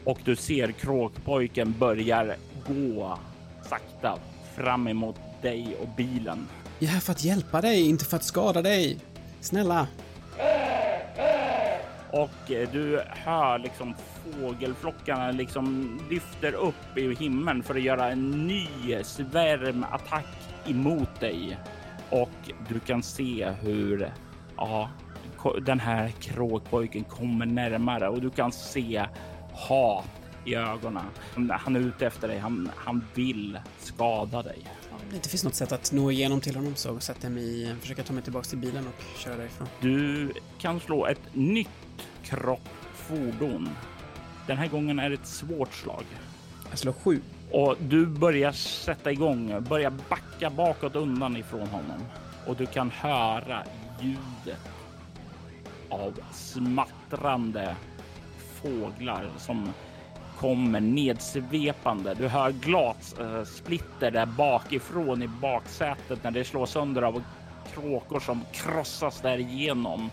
[0.06, 3.18] och du ser kråkpojken börjar gå
[3.68, 4.18] sakta
[4.56, 6.48] fram emot dig och bilen.
[6.78, 8.98] Jag är här för att hjälpa dig, inte för att skada dig.
[9.40, 9.86] Snälla.
[12.10, 18.46] Och eh, du hör liksom fågelflockarna liksom lyfter upp i himlen för att göra en
[18.46, 18.68] ny
[19.02, 21.58] svärmattack emot dig.
[22.10, 24.12] Och du kan se hur
[24.56, 24.90] ja,
[25.66, 29.06] den här kråkpojken kommer närmare och du kan se
[29.56, 30.04] hat
[30.44, 31.04] i ögonen.
[31.50, 32.38] Han är ute efter dig.
[32.38, 34.58] Han, han vill skada dig.
[34.90, 37.74] Om det inte finns något sätt att nå igenom till honom så jag mig i,
[37.80, 39.68] försöker ta mig tillbaka till bilen och köra därifrån.
[39.80, 41.68] Du kan slå ett nytt
[42.22, 43.68] kropp fordon
[44.46, 46.04] Den här gången är det ett svårt slag.
[46.70, 47.20] Jag slår sju.
[47.50, 52.00] Och du börjar sätta igång, börjar backa bakåt undan ifrån honom.
[52.46, 53.62] Och du kan höra
[54.00, 54.68] ljudet
[55.88, 57.76] av smattrande
[58.66, 59.72] fåglar som
[60.38, 62.14] kommer nedsvepande.
[62.14, 67.22] Du hör glassplitter där bakifrån i baksätet när det slås sönder av
[67.74, 70.10] kråkor som krossas därigenom.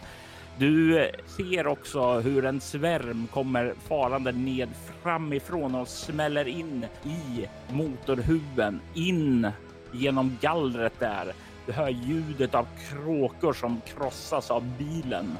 [0.58, 4.70] Du ser också hur en svärm kommer farande ned
[5.04, 9.48] framifrån och smäller in i motorhuven, in
[9.92, 11.34] genom gallret där.
[11.66, 15.38] Du hör ljudet av kråkor som krossas av bilen.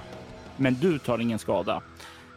[0.58, 1.82] Men du tar ingen skada.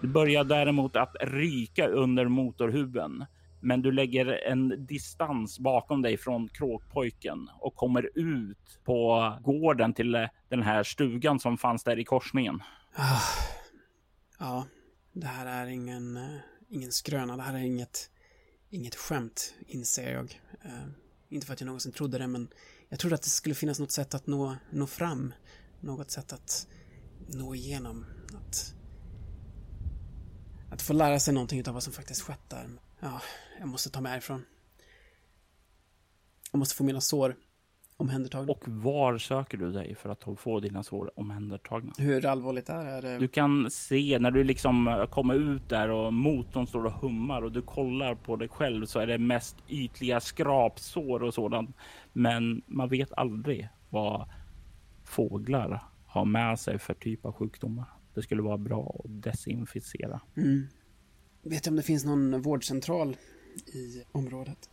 [0.00, 3.26] Du börjar däremot att ryka under motorhuven,
[3.60, 10.14] men du lägger en distans bakom dig från kråkpojken och kommer ut på gården till
[10.14, 12.62] eh, den här stugan som fanns där i korsningen.
[12.94, 13.20] Ah.
[14.38, 14.66] Ja,
[15.12, 17.36] det här är ingen, eh, ingen skröna.
[17.36, 18.10] Det här är inget,
[18.70, 20.40] inget skämt, inser jag.
[20.64, 20.88] Eh,
[21.28, 22.48] inte för att jag någonsin trodde det, men
[22.88, 25.34] jag trodde att det skulle finnas något sätt att nå, nå fram.
[25.80, 26.66] Något sätt att
[27.26, 28.06] nå igenom.
[28.34, 28.75] Att
[30.76, 32.66] att få lära sig någonting av vad som faktiskt skett där.
[33.00, 33.20] Ja,
[33.58, 34.44] jag måste ta mig härifrån.
[36.52, 37.36] Jag måste få mina sår
[37.96, 38.52] omhändertagna.
[38.52, 41.92] Och var söker du dig för att få dina sår omhändertagna?
[41.98, 43.18] Hur allvarligt är det?
[43.18, 47.52] Du kan se när du liksom kommer ut där och motorn står och hummar och
[47.52, 51.76] du kollar på dig själv så är det mest ytliga skrapsår och sådant.
[52.12, 54.28] Men man vet aldrig vad
[55.04, 60.20] fåglar har med sig för typ av sjukdomar det skulle vara bra att desinficera.
[60.36, 60.66] Mm.
[61.42, 63.16] Vet du om det finns någon vårdcentral
[63.66, 64.70] i området?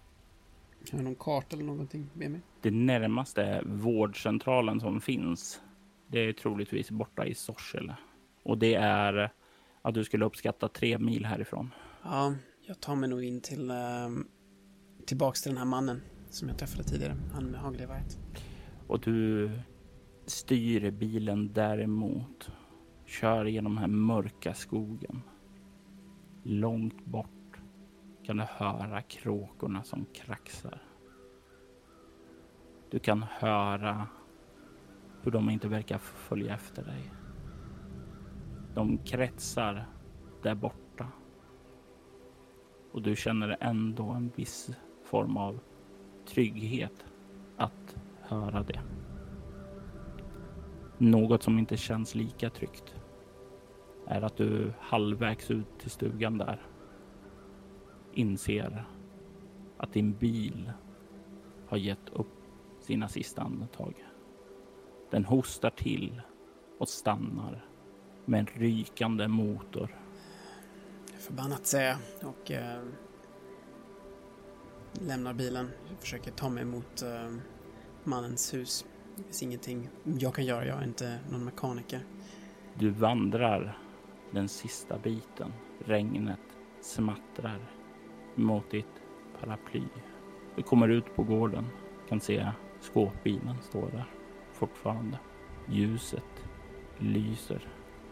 [0.92, 2.42] Har du någon karta eller någonting med mig?
[2.62, 5.62] Det närmaste vårdcentralen som finns,
[6.08, 7.98] det är troligtvis borta i Sorsele.
[8.44, 9.32] Och det är
[9.82, 11.70] att du skulle uppskatta tre mil härifrån.
[12.04, 13.76] Ja, jag tar mig nog in till äh,
[15.06, 18.18] tillbaks till den här mannen som jag träffade tidigare, han med hagelgeväret.
[18.88, 19.52] Och du
[20.26, 22.52] styr bilen däremot
[23.14, 25.22] kör genom den här mörka skogen.
[26.44, 27.60] Långt bort
[28.24, 30.82] kan du höra kråkorna som kraxar.
[32.90, 34.08] Du kan höra
[35.22, 37.12] hur de inte verkar följa efter dig.
[38.74, 39.86] De kretsar
[40.44, 41.08] där borta.
[42.92, 44.70] Och du känner ändå en viss
[45.04, 45.60] form av
[46.28, 47.06] trygghet
[47.58, 48.82] att höra det.
[50.98, 53.03] Något som inte känns lika tryggt
[54.08, 56.62] är att du halvvägs ut till stugan där
[58.14, 58.86] inser
[59.78, 60.72] att din bil
[61.68, 62.28] har gett upp
[62.80, 64.06] sina sista andetag.
[65.12, 66.22] Den hostar till
[66.80, 67.66] och stannar
[68.26, 69.96] med en rykande motor.
[71.20, 72.84] Förbannat säger jag och eh,
[74.94, 75.70] lämnar bilen.
[75.90, 77.36] Jag försöker ta mig mot eh,
[78.04, 78.86] mannens hus.
[79.16, 79.90] Det finns ingenting
[80.20, 80.66] jag kan göra.
[80.66, 82.06] Jag är inte någon mekaniker.
[82.76, 83.78] Du vandrar
[84.34, 85.54] den sista biten.
[85.86, 86.40] Regnet
[86.82, 87.60] smattrar
[88.36, 89.02] mot ditt
[89.40, 89.84] paraply.
[90.56, 91.66] Du kommer ut på gården.
[92.10, 94.06] Kan se skåpbilen stå där
[94.54, 95.20] fortfarande.
[95.70, 96.46] Ljuset
[96.98, 97.68] lyser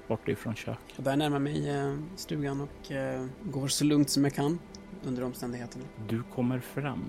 [0.08, 0.94] bortifrån köket.
[0.96, 4.60] Jag börjar närma mig eh, stugan och eh, går så lugnt som jag kan
[5.04, 5.86] under omständigheterna.
[6.08, 7.06] Du kommer fram.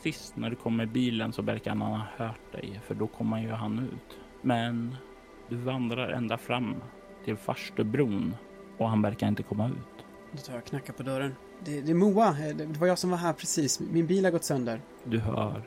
[0.00, 3.42] Sist när du kom med bilen så verkar han ha hört dig för då kommer
[3.42, 4.18] ju han ut.
[4.42, 4.96] Men
[5.48, 6.74] du vandrar ända fram
[7.24, 8.34] till Farstubron
[8.78, 10.04] och han verkar inte komma ut.
[10.32, 11.34] Då tar jag och knackar på dörren.
[11.64, 12.32] Det, det är Moa.
[12.54, 13.80] Det var jag som var här precis.
[13.80, 14.80] Min bil har gått sönder.
[15.04, 15.62] Du hör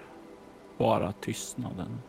[0.78, 2.00] bara tystnaden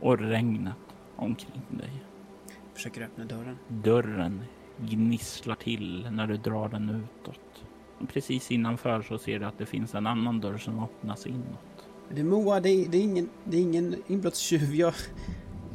[0.00, 0.74] och regnet
[1.16, 2.04] omkring dig.
[2.46, 3.58] Jag försöker öppna dörren.
[3.68, 4.44] Dörren
[4.78, 7.64] gnisslar till när du drar den utåt.
[8.12, 11.88] Precis innanför så ser du att det finns en annan dörr som öppnas inåt.
[12.10, 14.74] Det är Moa, det är, det är ingen, det är ingen inbrottstjuv.
[14.74, 14.94] Jag,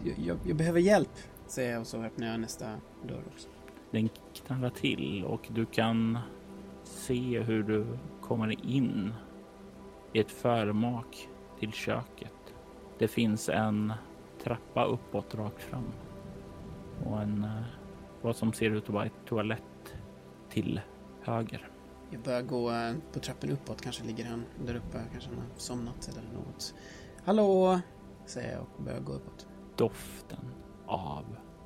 [0.03, 1.09] jag, jag behöver hjälp
[1.51, 2.65] säger jag och så öppnar jag nästa
[3.07, 3.49] dörr också.
[3.91, 6.17] Den knallar till och du kan
[6.83, 9.13] se hur du kommer in
[10.13, 11.29] i ett förmak
[11.59, 12.33] till köket.
[12.97, 13.93] Det finns en
[14.43, 15.91] trappa uppåt rakt fram
[17.05, 17.61] och en eh,
[18.21, 19.95] vad som ser ut att vara ett toalett
[20.49, 20.81] till
[21.21, 21.69] höger.
[22.11, 25.45] Jag börjar gå eh, på trappen uppåt, kanske ligger han där uppe, kanske han har
[25.57, 26.73] somnat eller något.
[27.23, 27.79] Hallå,
[28.25, 29.47] säger jag och börjar gå uppåt.
[29.75, 30.39] Doften
[30.89, 31.25] av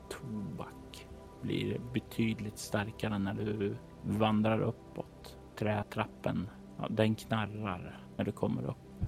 [0.09, 1.07] tobak
[1.41, 5.37] blir betydligt starkare när du vandrar uppåt.
[5.55, 9.05] Trätrappen, ja, den knarrar när du kommer upp.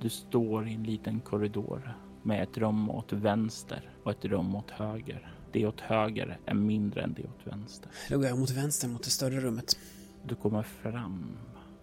[0.00, 4.70] Du står i en liten korridor med ett rum åt vänster och ett rum åt
[4.70, 5.32] höger.
[5.52, 7.90] Det åt höger är mindre än det åt vänster.
[8.10, 9.78] Då går jag mot vänster, mot det större rummet.
[10.22, 11.26] Du kommer fram.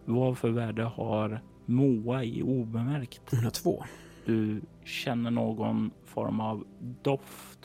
[0.05, 3.21] Vad för värde har Moa i obemärkt?
[3.31, 3.83] Hon har två.
[4.25, 6.65] Du känner någon form av
[7.03, 7.62] doft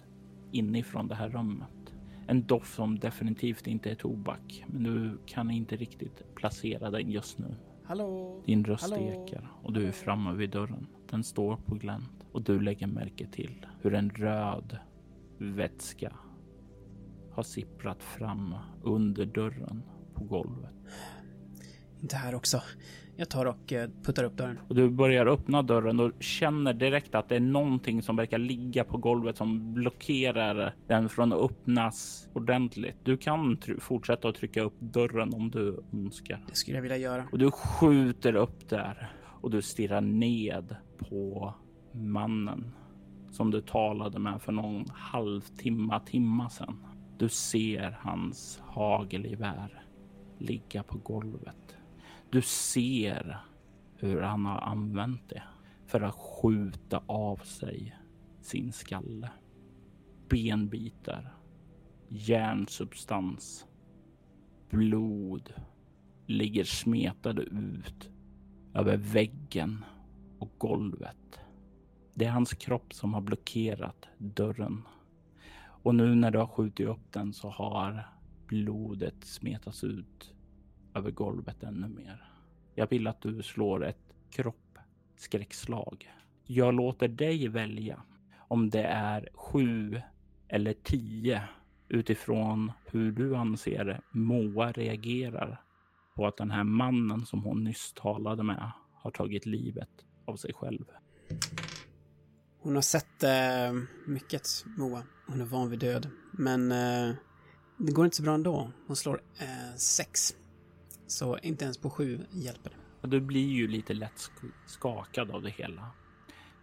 [0.52, 1.92] inifrån det här rummet.
[2.26, 7.38] En doft som definitivt inte är tobak, men du kan inte riktigt placera den just
[7.38, 7.54] nu.
[7.84, 8.42] Hallå?
[8.46, 9.26] Din röst Hallå?
[9.26, 10.86] ekar och du är framme vid dörren.
[11.10, 14.78] Den står på glänt och du lägger märke till hur en röd
[15.38, 16.12] vätska
[17.30, 19.82] har sipprat fram under dörren
[20.14, 20.74] på golvet.
[22.00, 22.62] Inte här också.
[23.20, 24.58] Jag tar och eh, puttar upp dörren.
[24.68, 28.84] Och du börjar öppna dörren och känner direkt att det är någonting som verkar ligga
[28.84, 32.96] på golvet som blockerar den från att öppnas ordentligt.
[33.02, 36.44] Du kan fortsätta att trycka upp dörren om du önskar.
[36.48, 37.24] Det skulle jag vilja göra.
[37.32, 41.54] Och du skjuter upp där och du stirrar ned på
[41.92, 42.72] mannen
[43.30, 46.86] som du talade med för någon halvtimme, timma sedan.
[47.18, 49.82] Du ser hans hagelgevär
[50.38, 51.67] ligga på golvet.
[52.30, 53.40] Du ser
[53.96, 55.42] hur han har använt det
[55.86, 57.96] för att skjuta av sig
[58.40, 59.30] sin skalle.
[60.28, 61.34] Benbitar,
[62.08, 63.66] järnsubstans,
[64.70, 65.54] blod
[66.26, 68.10] ligger smetade ut
[68.74, 69.84] över väggen
[70.38, 71.40] och golvet.
[72.14, 74.82] Det är hans kropp som har blockerat dörren.
[75.82, 78.08] Och nu när du har skjutit upp den så har
[78.46, 80.34] blodet smetats ut
[80.98, 82.32] över golvet ännu mer.
[82.74, 86.12] Jag vill att du slår ett kroppskräckslag.
[86.46, 88.02] Jag låter dig välja
[88.48, 90.00] om det är sju
[90.48, 91.42] eller tio
[91.88, 95.62] utifrån hur du anser Moa reagerar
[96.14, 99.90] på att den här mannen som hon nyss talade med har tagit livet
[100.24, 100.84] av sig själv.
[102.60, 105.02] Hon har sett eh, mycket, Moa.
[105.26, 106.10] Hon är van vid död.
[106.32, 107.14] Men eh,
[107.76, 108.72] det går inte så bra ändå.
[108.86, 110.36] Hon slår eh, sex.
[111.08, 113.08] Så inte ens på sju hjälper det.
[113.08, 115.90] Du blir ju lite lätt sk- skakad av det hela.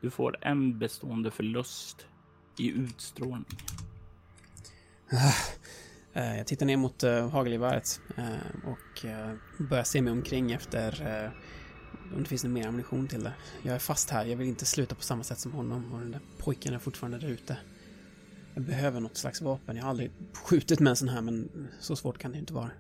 [0.02, 2.06] Du får en bestående förlust
[2.60, 3.46] i utstrålning.
[6.18, 9.06] Eh, jag tittar ner mot eh, hagelgeväret eh, och
[9.70, 11.32] börjar se mig omkring efter
[12.14, 13.34] om det finns någon mer ammunition till det.
[13.64, 14.26] Jag är fast här.
[14.26, 17.18] Jag vill inte sluta på samma sätt som honom och den där pojken är fortfarande
[17.18, 17.58] där ute.
[18.54, 19.76] Jag behöver något slags vapen.
[19.76, 22.54] Jag har aldrig skjutit med en sån här men så svårt kan det ju inte
[22.54, 22.72] vara.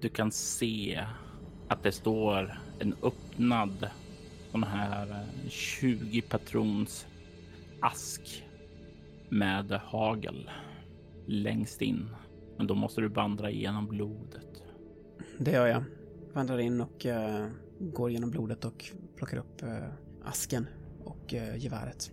[0.00, 1.04] Du kan se
[1.68, 3.90] att det står en öppnad
[4.50, 7.06] sån här eh, 20 patrons
[7.80, 8.44] ask
[9.28, 10.50] med hagel
[11.26, 12.08] längst in.
[12.56, 14.62] Men då måste du vandra igenom blodet.
[15.38, 15.84] Det gör jag.
[16.32, 18.84] Vandrar in och eh, går genom blodet och
[19.16, 19.88] plockar upp eh,
[20.24, 20.66] asken
[21.04, 22.12] och eh, geväret.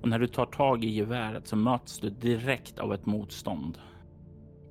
[0.00, 3.78] Och när du tar tag i geväret så möts du direkt av ett motstånd.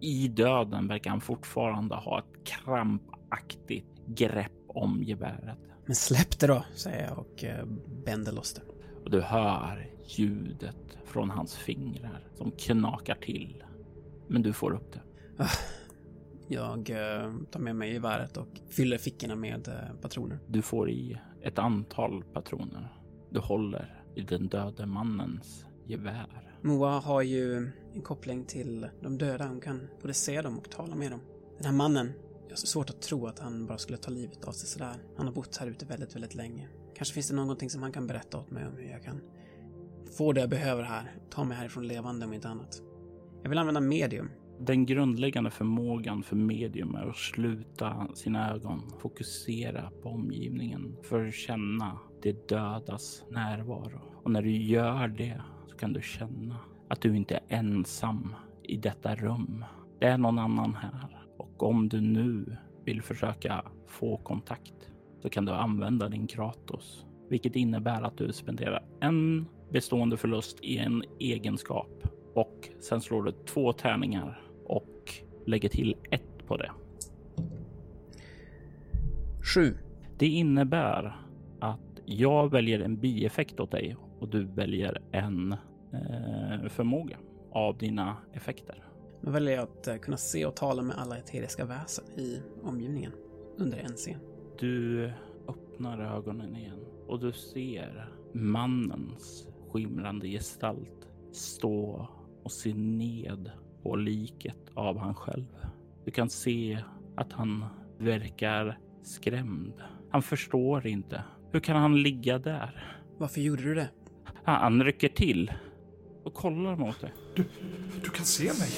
[0.02, 5.58] I döden verkar han fortfarande ha ett krampaktigt grepp om geväret.
[5.86, 7.66] Men släpp det då, säger jag och eh,
[8.06, 8.62] bänder loss det.
[9.04, 13.64] Och du hör ljudet från hans fingrar som knakar till.
[14.28, 15.02] Men du får upp det.
[16.52, 20.40] Jag eh, tar med mig geväret och fyller fickorna med eh, patroner.
[20.48, 22.94] Du får i ett antal patroner.
[23.30, 26.56] Du håller i den döde mannens gevär.
[26.62, 29.48] Moa har ju en koppling till de döda.
[29.48, 31.20] Hon kan både se dem och tala med dem.
[31.58, 32.12] Den här mannen,
[32.44, 34.96] jag har så svårt att tro att han bara skulle ta livet av sig sådär.
[35.18, 36.68] Han har bott här ute väldigt, väldigt länge.
[36.96, 39.22] Kanske finns det någonting som han kan berätta åt mig om hur jag kan
[40.18, 41.16] få det jag behöver här.
[41.30, 42.82] Ta mig härifrån levande om inte annat.
[43.44, 44.30] Jag vill använda medium.
[44.60, 51.34] Den grundläggande förmågan för medium är att sluta sina ögon, fokusera på omgivningen för att
[51.34, 54.02] känna det dödas närvaro.
[54.24, 56.56] Och när du gör det så kan du känna
[56.90, 59.66] att du inte är ensam i detta rum.
[60.00, 61.26] Det är någon annan här.
[61.38, 64.90] Och om du nu vill försöka få kontakt
[65.22, 70.78] så kan du använda din Kratos, vilket innebär att du spenderar en bestående förlust i
[70.78, 75.14] en egenskap och sen slår du två tärningar och
[75.46, 76.72] lägger till ett på det.
[79.56, 79.78] Sju.
[80.18, 81.16] Det innebär
[81.60, 85.56] att jag väljer en bieffekt åt dig och du väljer en
[85.94, 87.18] eh, förmåga
[87.52, 88.84] av dina effekter.
[89.22, 93.12] Då väljer jag att eh, kunna se och tala med alla eteriska väsen i omgivningen
[93.58, 94.20] under en scen.
[94.60, 95.06] Du
[95.48, 102.08] öppnar ögonen igen och du ser mannens skimrande gestalt stå
[102.44, 103.52] och se ned
[103.84, 105.66] på liket av han själv.
[106.06, 106.84] Du kan se
[107.16, 107.66] att han
[107.98, 109.74] verkar skrämd.
[110.10, 111.24] Han förstår inte.
[111.52, 112.96] Hur kan han ligga där?
[113.18, 113.90] Varför gjorde du det?
[114.44, 115.52] Han rycker till
[116.30, 117.14] och kollar mot dig.
[117.36, 117.46] Du,
[118.04, 118.72] du kan se mig.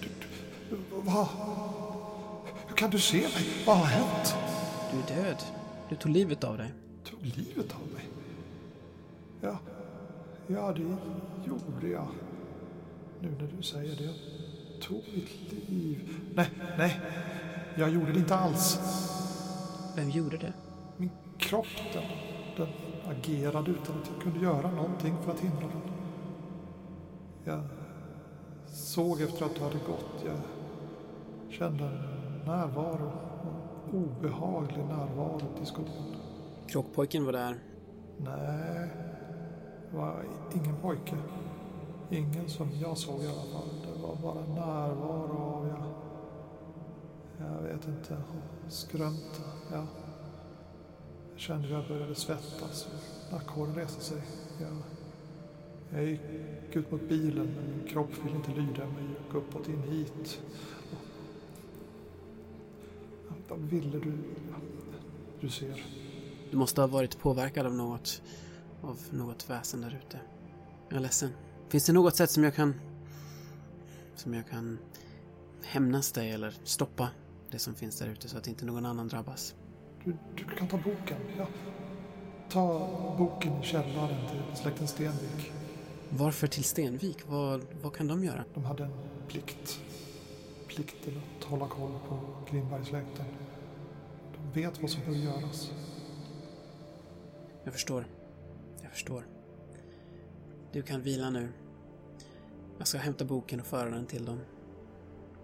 [0.00, 0.08] Du,
[0.70, 1.28] du, va?
[2.68, 3.64] hur kan du se mig?
[3.66, 4.36] Vad har hänt?
[4.92, 5.42] Du är död.
[5.88, 6.72] Du tog livet av dig.
[7.04, 8.04] Tog livet av mig?
[9.40, 9.58] Ja,
[10.46, 10.96] ja det
[11.48, 12.08] gjorde jag.
[13.20, 14.04] Nu när du säger det.
[14.04, 14.14] Jag
[14.80, 16.16] tog mitt liv.
[16.34, 17.00] Nej, nej.
[17.76, 18.78] Jag gjorde det inte alls.
[19.96, 20.52] Vem gjorde det?
[20.96, 22.04] Min kropp, den,
[22.56, 22.68] den
[23.10, 26.01] agerade utan att jag kunde göra någonting för att hindra den.
[27.44, 27.62] Jag
[28.66, 30.24] såg efter att du hade gått.
[30.24, 30.36] Jag
[31.50, 31.90] kände
[32.46, 33.12] närvaro.
[33.86, 35.92] En obehaglig närvaro i skogen.
[36.66, 37.58] Kråkpojken var där.
[38.16, 38.90] Nej,
[39.90, 40.24] det var
[40.54, 41.16] ingen pojke.
[42.10, 43.68] Ingen som jag såg i alla fall.
[43.82, 45.84] Det var bara närvaro av, jag,
[47.46, 48.16] jag vet inte,
[48.68, 49.42] skrömta.
[49.72, 49.86] Ja.
[51.32, 52.88] Jag kände hur jag började svettas.
[53.32, 54.22] Nackhåren reste sig.
[54.60, 54.76] Jag,
[55.90, 56.20] jag gick
[56.76, 59.04] ut mot bilen men min kropp ville inte lyda mig.
[59.04, 60.40] Jag gick uppåt in hit.
[63.48, 64.12] Vad ville du?
[65.40, 65.84] Du ser.
[66.50, 68.22] Du måste ha varit påverkad av något,
[68.82, 70.20] av något väsen där ute.
[70.88, 71.30] Jag är ledsen.
[71.68, 72.74] Finns det något sätt som jag kan,
[74.14, 74.78] som jag kan
[75.62, 77.08] hämnas dig eller stoppa
[77.50, 79.54] det som finns där ute så att inte någon annan drabbas?
[80.04, 81.18] Du, du kan ta boken.
[81.38, 81.46] Ja.
[82.50, 85.52] Ta boken i källaren till släkten Stenvik.
[86.16, 87.28] Varför till Stenvik?
[87.28, 88.44] Vad, vad kan de göra?
[88.54, 88.92] De hade en
[89.28, 89.80] plikt.
[90.68, 92.18] Plikten att hålla koll på
[92.50, 93.24] Grimbergssläkten.
[94.32, 95.72] De vet vad som behöver göras.
[97.64, 98.06] Jag förstår.
[98.82, 99.26] Jag förstår.
[100.72, 101.48] Du kan vila nu.
[102.78, 104.40] Jag ska hämta boken och föra den till dem.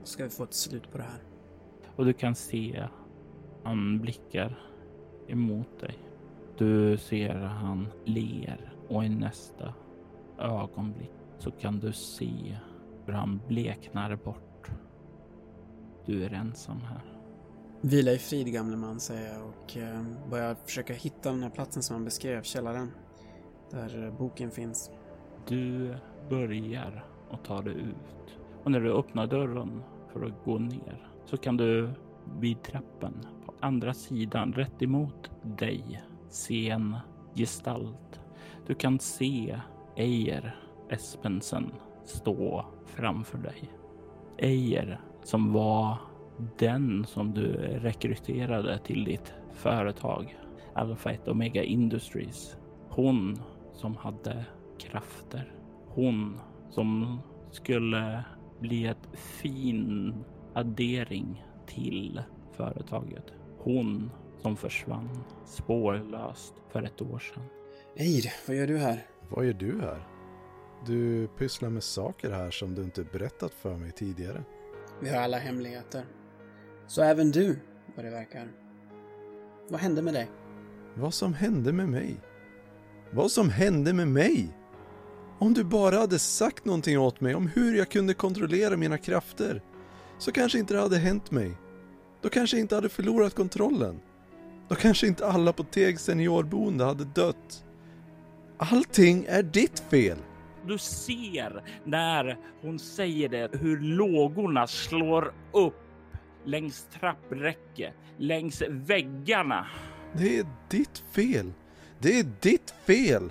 [0.05, 1.23] Så ska vi få ett slut på det här.
[1.97, 2.89] Och du kan se
[3.63, 4.59] han blickar
[5.27, 5.99] emot dig.
[6.59, 9.75] Du ser han ler och i nästa
[10.39, 12.57] ögonblick så kan du se
[13.07, 14.71] hur han bleknar bort.
[16.07, 17.03] Du är ensam här.
[17.81, 21.83] Vila i frid gamle man, säger jag och eh, börjar försöka hitta den här platsen
[21.83, 22.91] som han beskrev, källaren.
[23.71, 24.91] Där eh, boken finns.
[25.47, 25.95] Du
[26.29, 29.83] börjar att ta dig ut och när du öppnar dörren
[30.13, 31.91] för att gå ner så kan du
[32.41, 36.97] vid trappen på andra sidan rätt emot dig se en
[37.35, 38.21] gestalt.
[38.67, 39.61] Du kan se
[39.99, 40.57] Eier
[40.91, 41.73] Espensen
[42.05, 43.71] stå framför dig.
[44.39, 45.97] Eier som var
[46.59, 50.39] den som du rekryterade till ditt företag
[50.75, 52.57] Alpha 1 Omega Industries.
[52.89, 53.43] Hon
[53.73, 54.45] som hade
[54.79, 55.53] krafter.
[55.87, 56.41] Hon
[56.71, 57.19] som
[57.51, 58.25] skulle
[58.61, 60.15] bli ett fin
[60.55, 62.23] addering till
[62.53, 63.33] företaget.
[63.59, 67.43] Hon som försvann spårlöst för ett år sedan.
[67.97, 69.07] Eir, vad gör du här?
[69.29, 70.09] Vad gör du här?
[70.87, 74.45] Du pysslar med saker här som du inte berättat för mig tidigare.
[75.01, 76.05] Vi har alla hemligheter.
[76.87, 77.59] Så även du,
[77.97, 78.49] vad det verkar.
[79.69, 80.31] Vad hände med dig?
[80.95, 82.21] Vad som hände med mig?
[83.13, 84.57] Vad som hände med mig?
[85.39, 89.63] Om du bara hade sagt någonting åt mig om hur jag kunde kontrollera mina krafter
[90.19, 91.53] så kanske inte det hade hänt mig.
[92.23, 94.01] Då kanske jag inte hade förlorat kontrollen.
[94.69, 97.65] Då kanske inte alla på Teg seniorboende hade dött.
[98.59, 100.19] Allting är ditt fel.
[100.67, 105.75] Du ser när hon säger det hur lågorna slår upp
[106.45, 109.67] längs trappräcke, längs väggarna.
[110.13, 111.53] Det är ditt fel.
[111.99, 113.31] Det är ditt fel.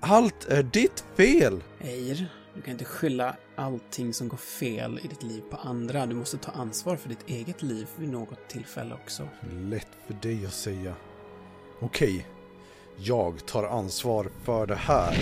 [0.00, 1.62] Allt är ditt fel.
[1.80, 6.06] Eir, du kan inte skylla allting som går fel i ditt liv på andra.
[6.06, 9.28] Du måste ta ansvar för ditt eget liv vid något tillfälle också.
[9.50, 10.94] Lätt för dig att säga.
[11.80, 12.26] Okej,
[12.96, 15.16] jag tar ansvar för det här.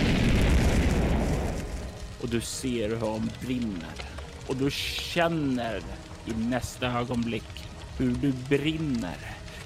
[2.22, 3.94] Och du ser hur hon brinner.
[4.46, 5.82] Och du känner
[6.26, 7.68] i nästa ögonblick
[7.98, 9.16] hur du brinner.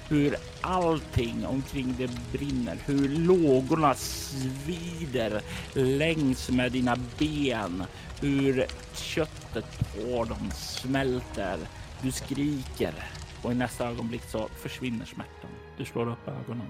[0.09, 2.77] Hur allting omkring dig brinner.
[2.85, 5.41] Hur lågorna svider
[5.73, 7.83] längs med dina ben.
[8.21, 11.59] Hur köttet på dem smälter.
[12.01, 12.93] Du skriker
[13.41, 15.51] och i nästa ögonblick så försvinner smärtan.
[15.77, 16.67] Du slår upp ögonen.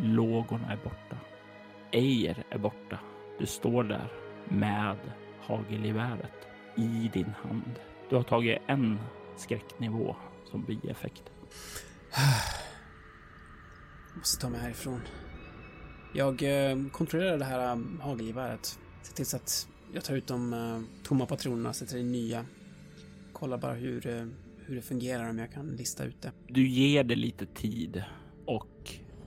[0.00, 1.16] Lågorna är borta.
[1.92, 2.98] Eier är borta.
[3.38, 4.12] Du står där
[4.48, 4.96] med
[5.40, 7.80] hagelgeväret i din hand.
[8.10, 8.98] Du har tagit en
[9.36, 10.16] skräcknivå
[10.50, 11.22] som bieffekt.
[14.08, 15.00] Jag måste ta mig härifrån.
[16.14, 18.78] Jag eh, kontrollerar det här eh, hagelgeväret.
[19.02, 22.44] Ser till så att jag tar ut de eh, tomma patronerna och sätter in nya.
[23.32, 24.00] Kollar bara hur,
[24.66, 26.32] hur det fungerar om jag kan lista ut det.
[26.46, 28.04] Du ger det lite tid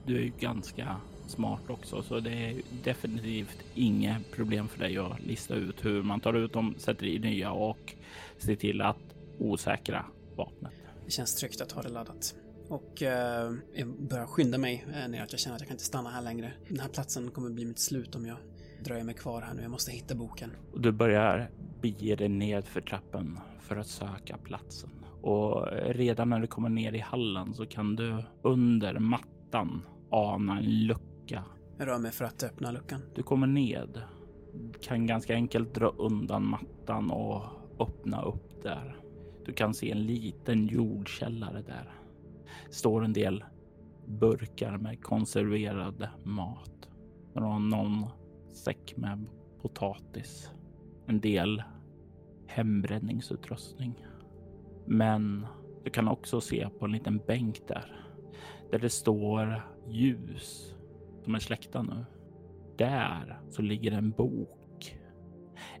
[0.06, 0.96] du är ju ganska
[1.26, 6.20] smart också, så det är definitivt inget problem för dig att lista ut hur man
[6.20, 7.94] tar ut dem, sätter i nya och
[8.38, 10.04] ser till att osäkra
[10.36, 10.72] vapnet.
[11.04, 12.34] Det känns tryggt att ha det laddat.
[12.68, 16.10] Och eh, jag börjar skynda mig eh, att jag känner att jag kan inte stanna
[16.10, 16.52] här längre.
[16.68, 18.36] Den här platsen kommer bli mitt slut om jag
[18.84, 19.62] dröjer mig kvar här nu.
[19.62, 20.50] Jag måste hitta boken.
[20.76, 21.50] Du börjar
[21.80, 24.90] bege dig ned för trappen för att söka platsen.
[25.22, 29.28] Och redan när du kommer ner i hallen så kan du under mattan
[30.10, 31.44] ana en lucka.
[31.78, 33.00] Jag rör mig för att öppna luckan.
[33.14, 34.02] Du kommer ned,
[34.80, 37.42] kan ganska enkelt dra undan mattan och
[37.78, 38.96] öppna upp där.
[39.44, 41.92] Du kan se en liten jordkällare där.
[42.70, 43.44] Står en del
[44.06, 46.88] burkar med konserverad mat.
[47.34, 48.06] Någon
[48.52, 49.26] säck med
[49.62, 50.50] potatis.
[51.06, 51.62] En del
[52.46, 54.06] hembränningsutrustning.
[54.86, 55.46] Men
[55.84, 58.01] du kan också se på en liten bänk där.
[58.72, 60.74] Där det står ljus
[61.24, 62.04] som är släckta nu.
[62.78, 64.98] Där så ligger en bok.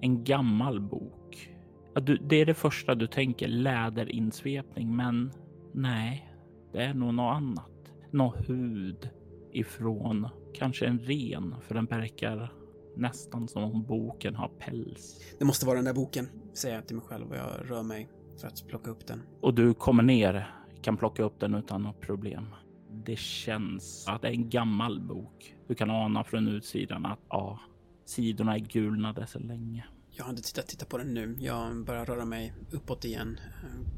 [0.00, 1.50] En gammal bok.
[1.94, 5.32] Ja, du, det är det första du tänker, läderinsvepning, men
[5.72, 6.34] nej,
[6.72, 7.92] det är nog något annat.
[8.10, 9.10] Nå hud
[9.52, 12.52] ifrån kanske en ren, för den verkar
[12.96, 15.34] nästan som om boken har päls.
[15.38, 18.08] Det måste vara den där boken, säger jag till mig själv och jag rör mig
[18.40, 19.22] för att plocka upp den.
[19.40, 22.46] Och du kommer ner, kan plocka upp den utan något problem.
[22.92, 25.54] Det känns att det är en gammal bok.
[25.68, 27.60] Du kan ana från utsidan att ja,
[28.04, 29.86] sidorna är gulnade så länge.
[30.10, 31.36] Jag har inte tittat titta på den nu.
[31.40, 33.40] Jag börjar röra mig uppåt igen.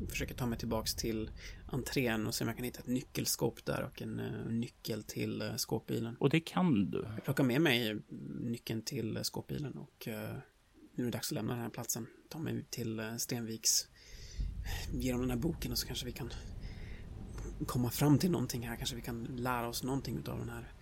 [0.00, 1.30] Jag försöker ta mig tillbaks till
[1.66, 5.42] entrén och se om jag kan hitta ett nyckelskåp där och en uh, nyckel till
[5.42, 6.16] uh, skåpbilen.
[6.20, 7.06] Och det kan du.
[7.14, 8.00] Jag plockar med mig
[8.40, 10.08] nyckeln till skåpbilen och
[10.96, 12.06] nu är det dags att lämna den här platsen.
[12.28, 13.88] Ta mig ut till Stenviks.
[14.92, 16.30] Ge dem den här boken och så kanske vi kan
[17.64, 18.76] komma fram till någonting här.
[18.76, 20.72] Kanske vi kan lära oss någonting av den här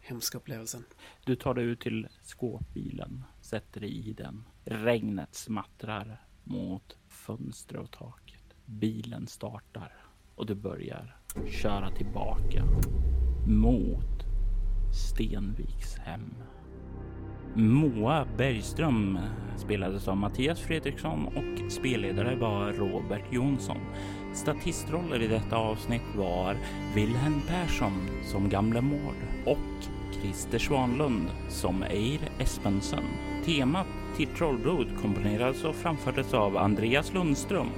[0.00, 0.84] hemska upplevelsen.
[1.24, 4.44] Du tar dig ut till skåpbilen, sätter dig i den.
[4.64, 8.44] Regnet smattrar mot fönster och taket.
[8.64, 9.92] Bilen startar
[10.34, 12.64] och du börjar köra tillbaka
[13.46, 14.24] mot
[14.92, 16.34] Stenviks hem.
[17.54, 19.18] Moa Bergström
[19.56, 23.80] spelades av Mattias Fredriksson och spelledare var Robert Jonsson.
[24.34, 26.56] Statistroller i detta avsnitt var
[26.94, 29.84] Wilhelm Persson som Gamle Mård och
[30.20, 33.04] Christer Svanlund som Eir Espensen.
[33.44, 37.70] Temat till Trollblod komponerades och framfördes av Andreas Lundström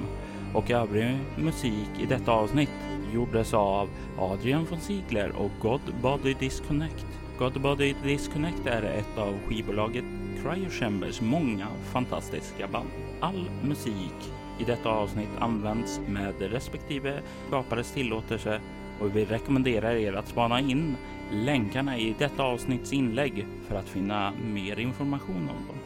[0.54, 2.70] och övrig musik i detta avsnitt
[3.14, 3.88] gjordes av
[4.18, 7.06] Adrian von Ziegler och God Body Disconnect.
[7.38, 10.04] God Body Disconnect är ett av skivbolaget
[10.42, 12.88] Cryo Chambers många fantastiska band.
[13.20, 18.60] All musik i detta avsnitt används med respektive skapares tillåtelse
[19.00, 20.96] och vi rekommenderar er att spana in
[21.32, 25.78] länkarna i detta avsnitts inlägg för att finna mer information om dem.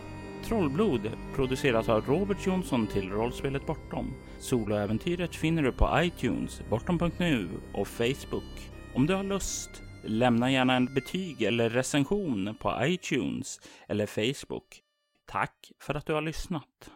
[0.44, 4.14] Trollblod produceras av Robert Jonsson till rollspelet Bortom.
[4.38, 8.70] Soloäventyret finner du på iTunes, bortom.nu och Facebook.
[8.94, 9.70] Om du har lust,
[10.04, 14.82] lämna gärna en betyg eller recension på iTunes eller Facebook.
[15.26, 16.90] Tack för att du har lyssnat.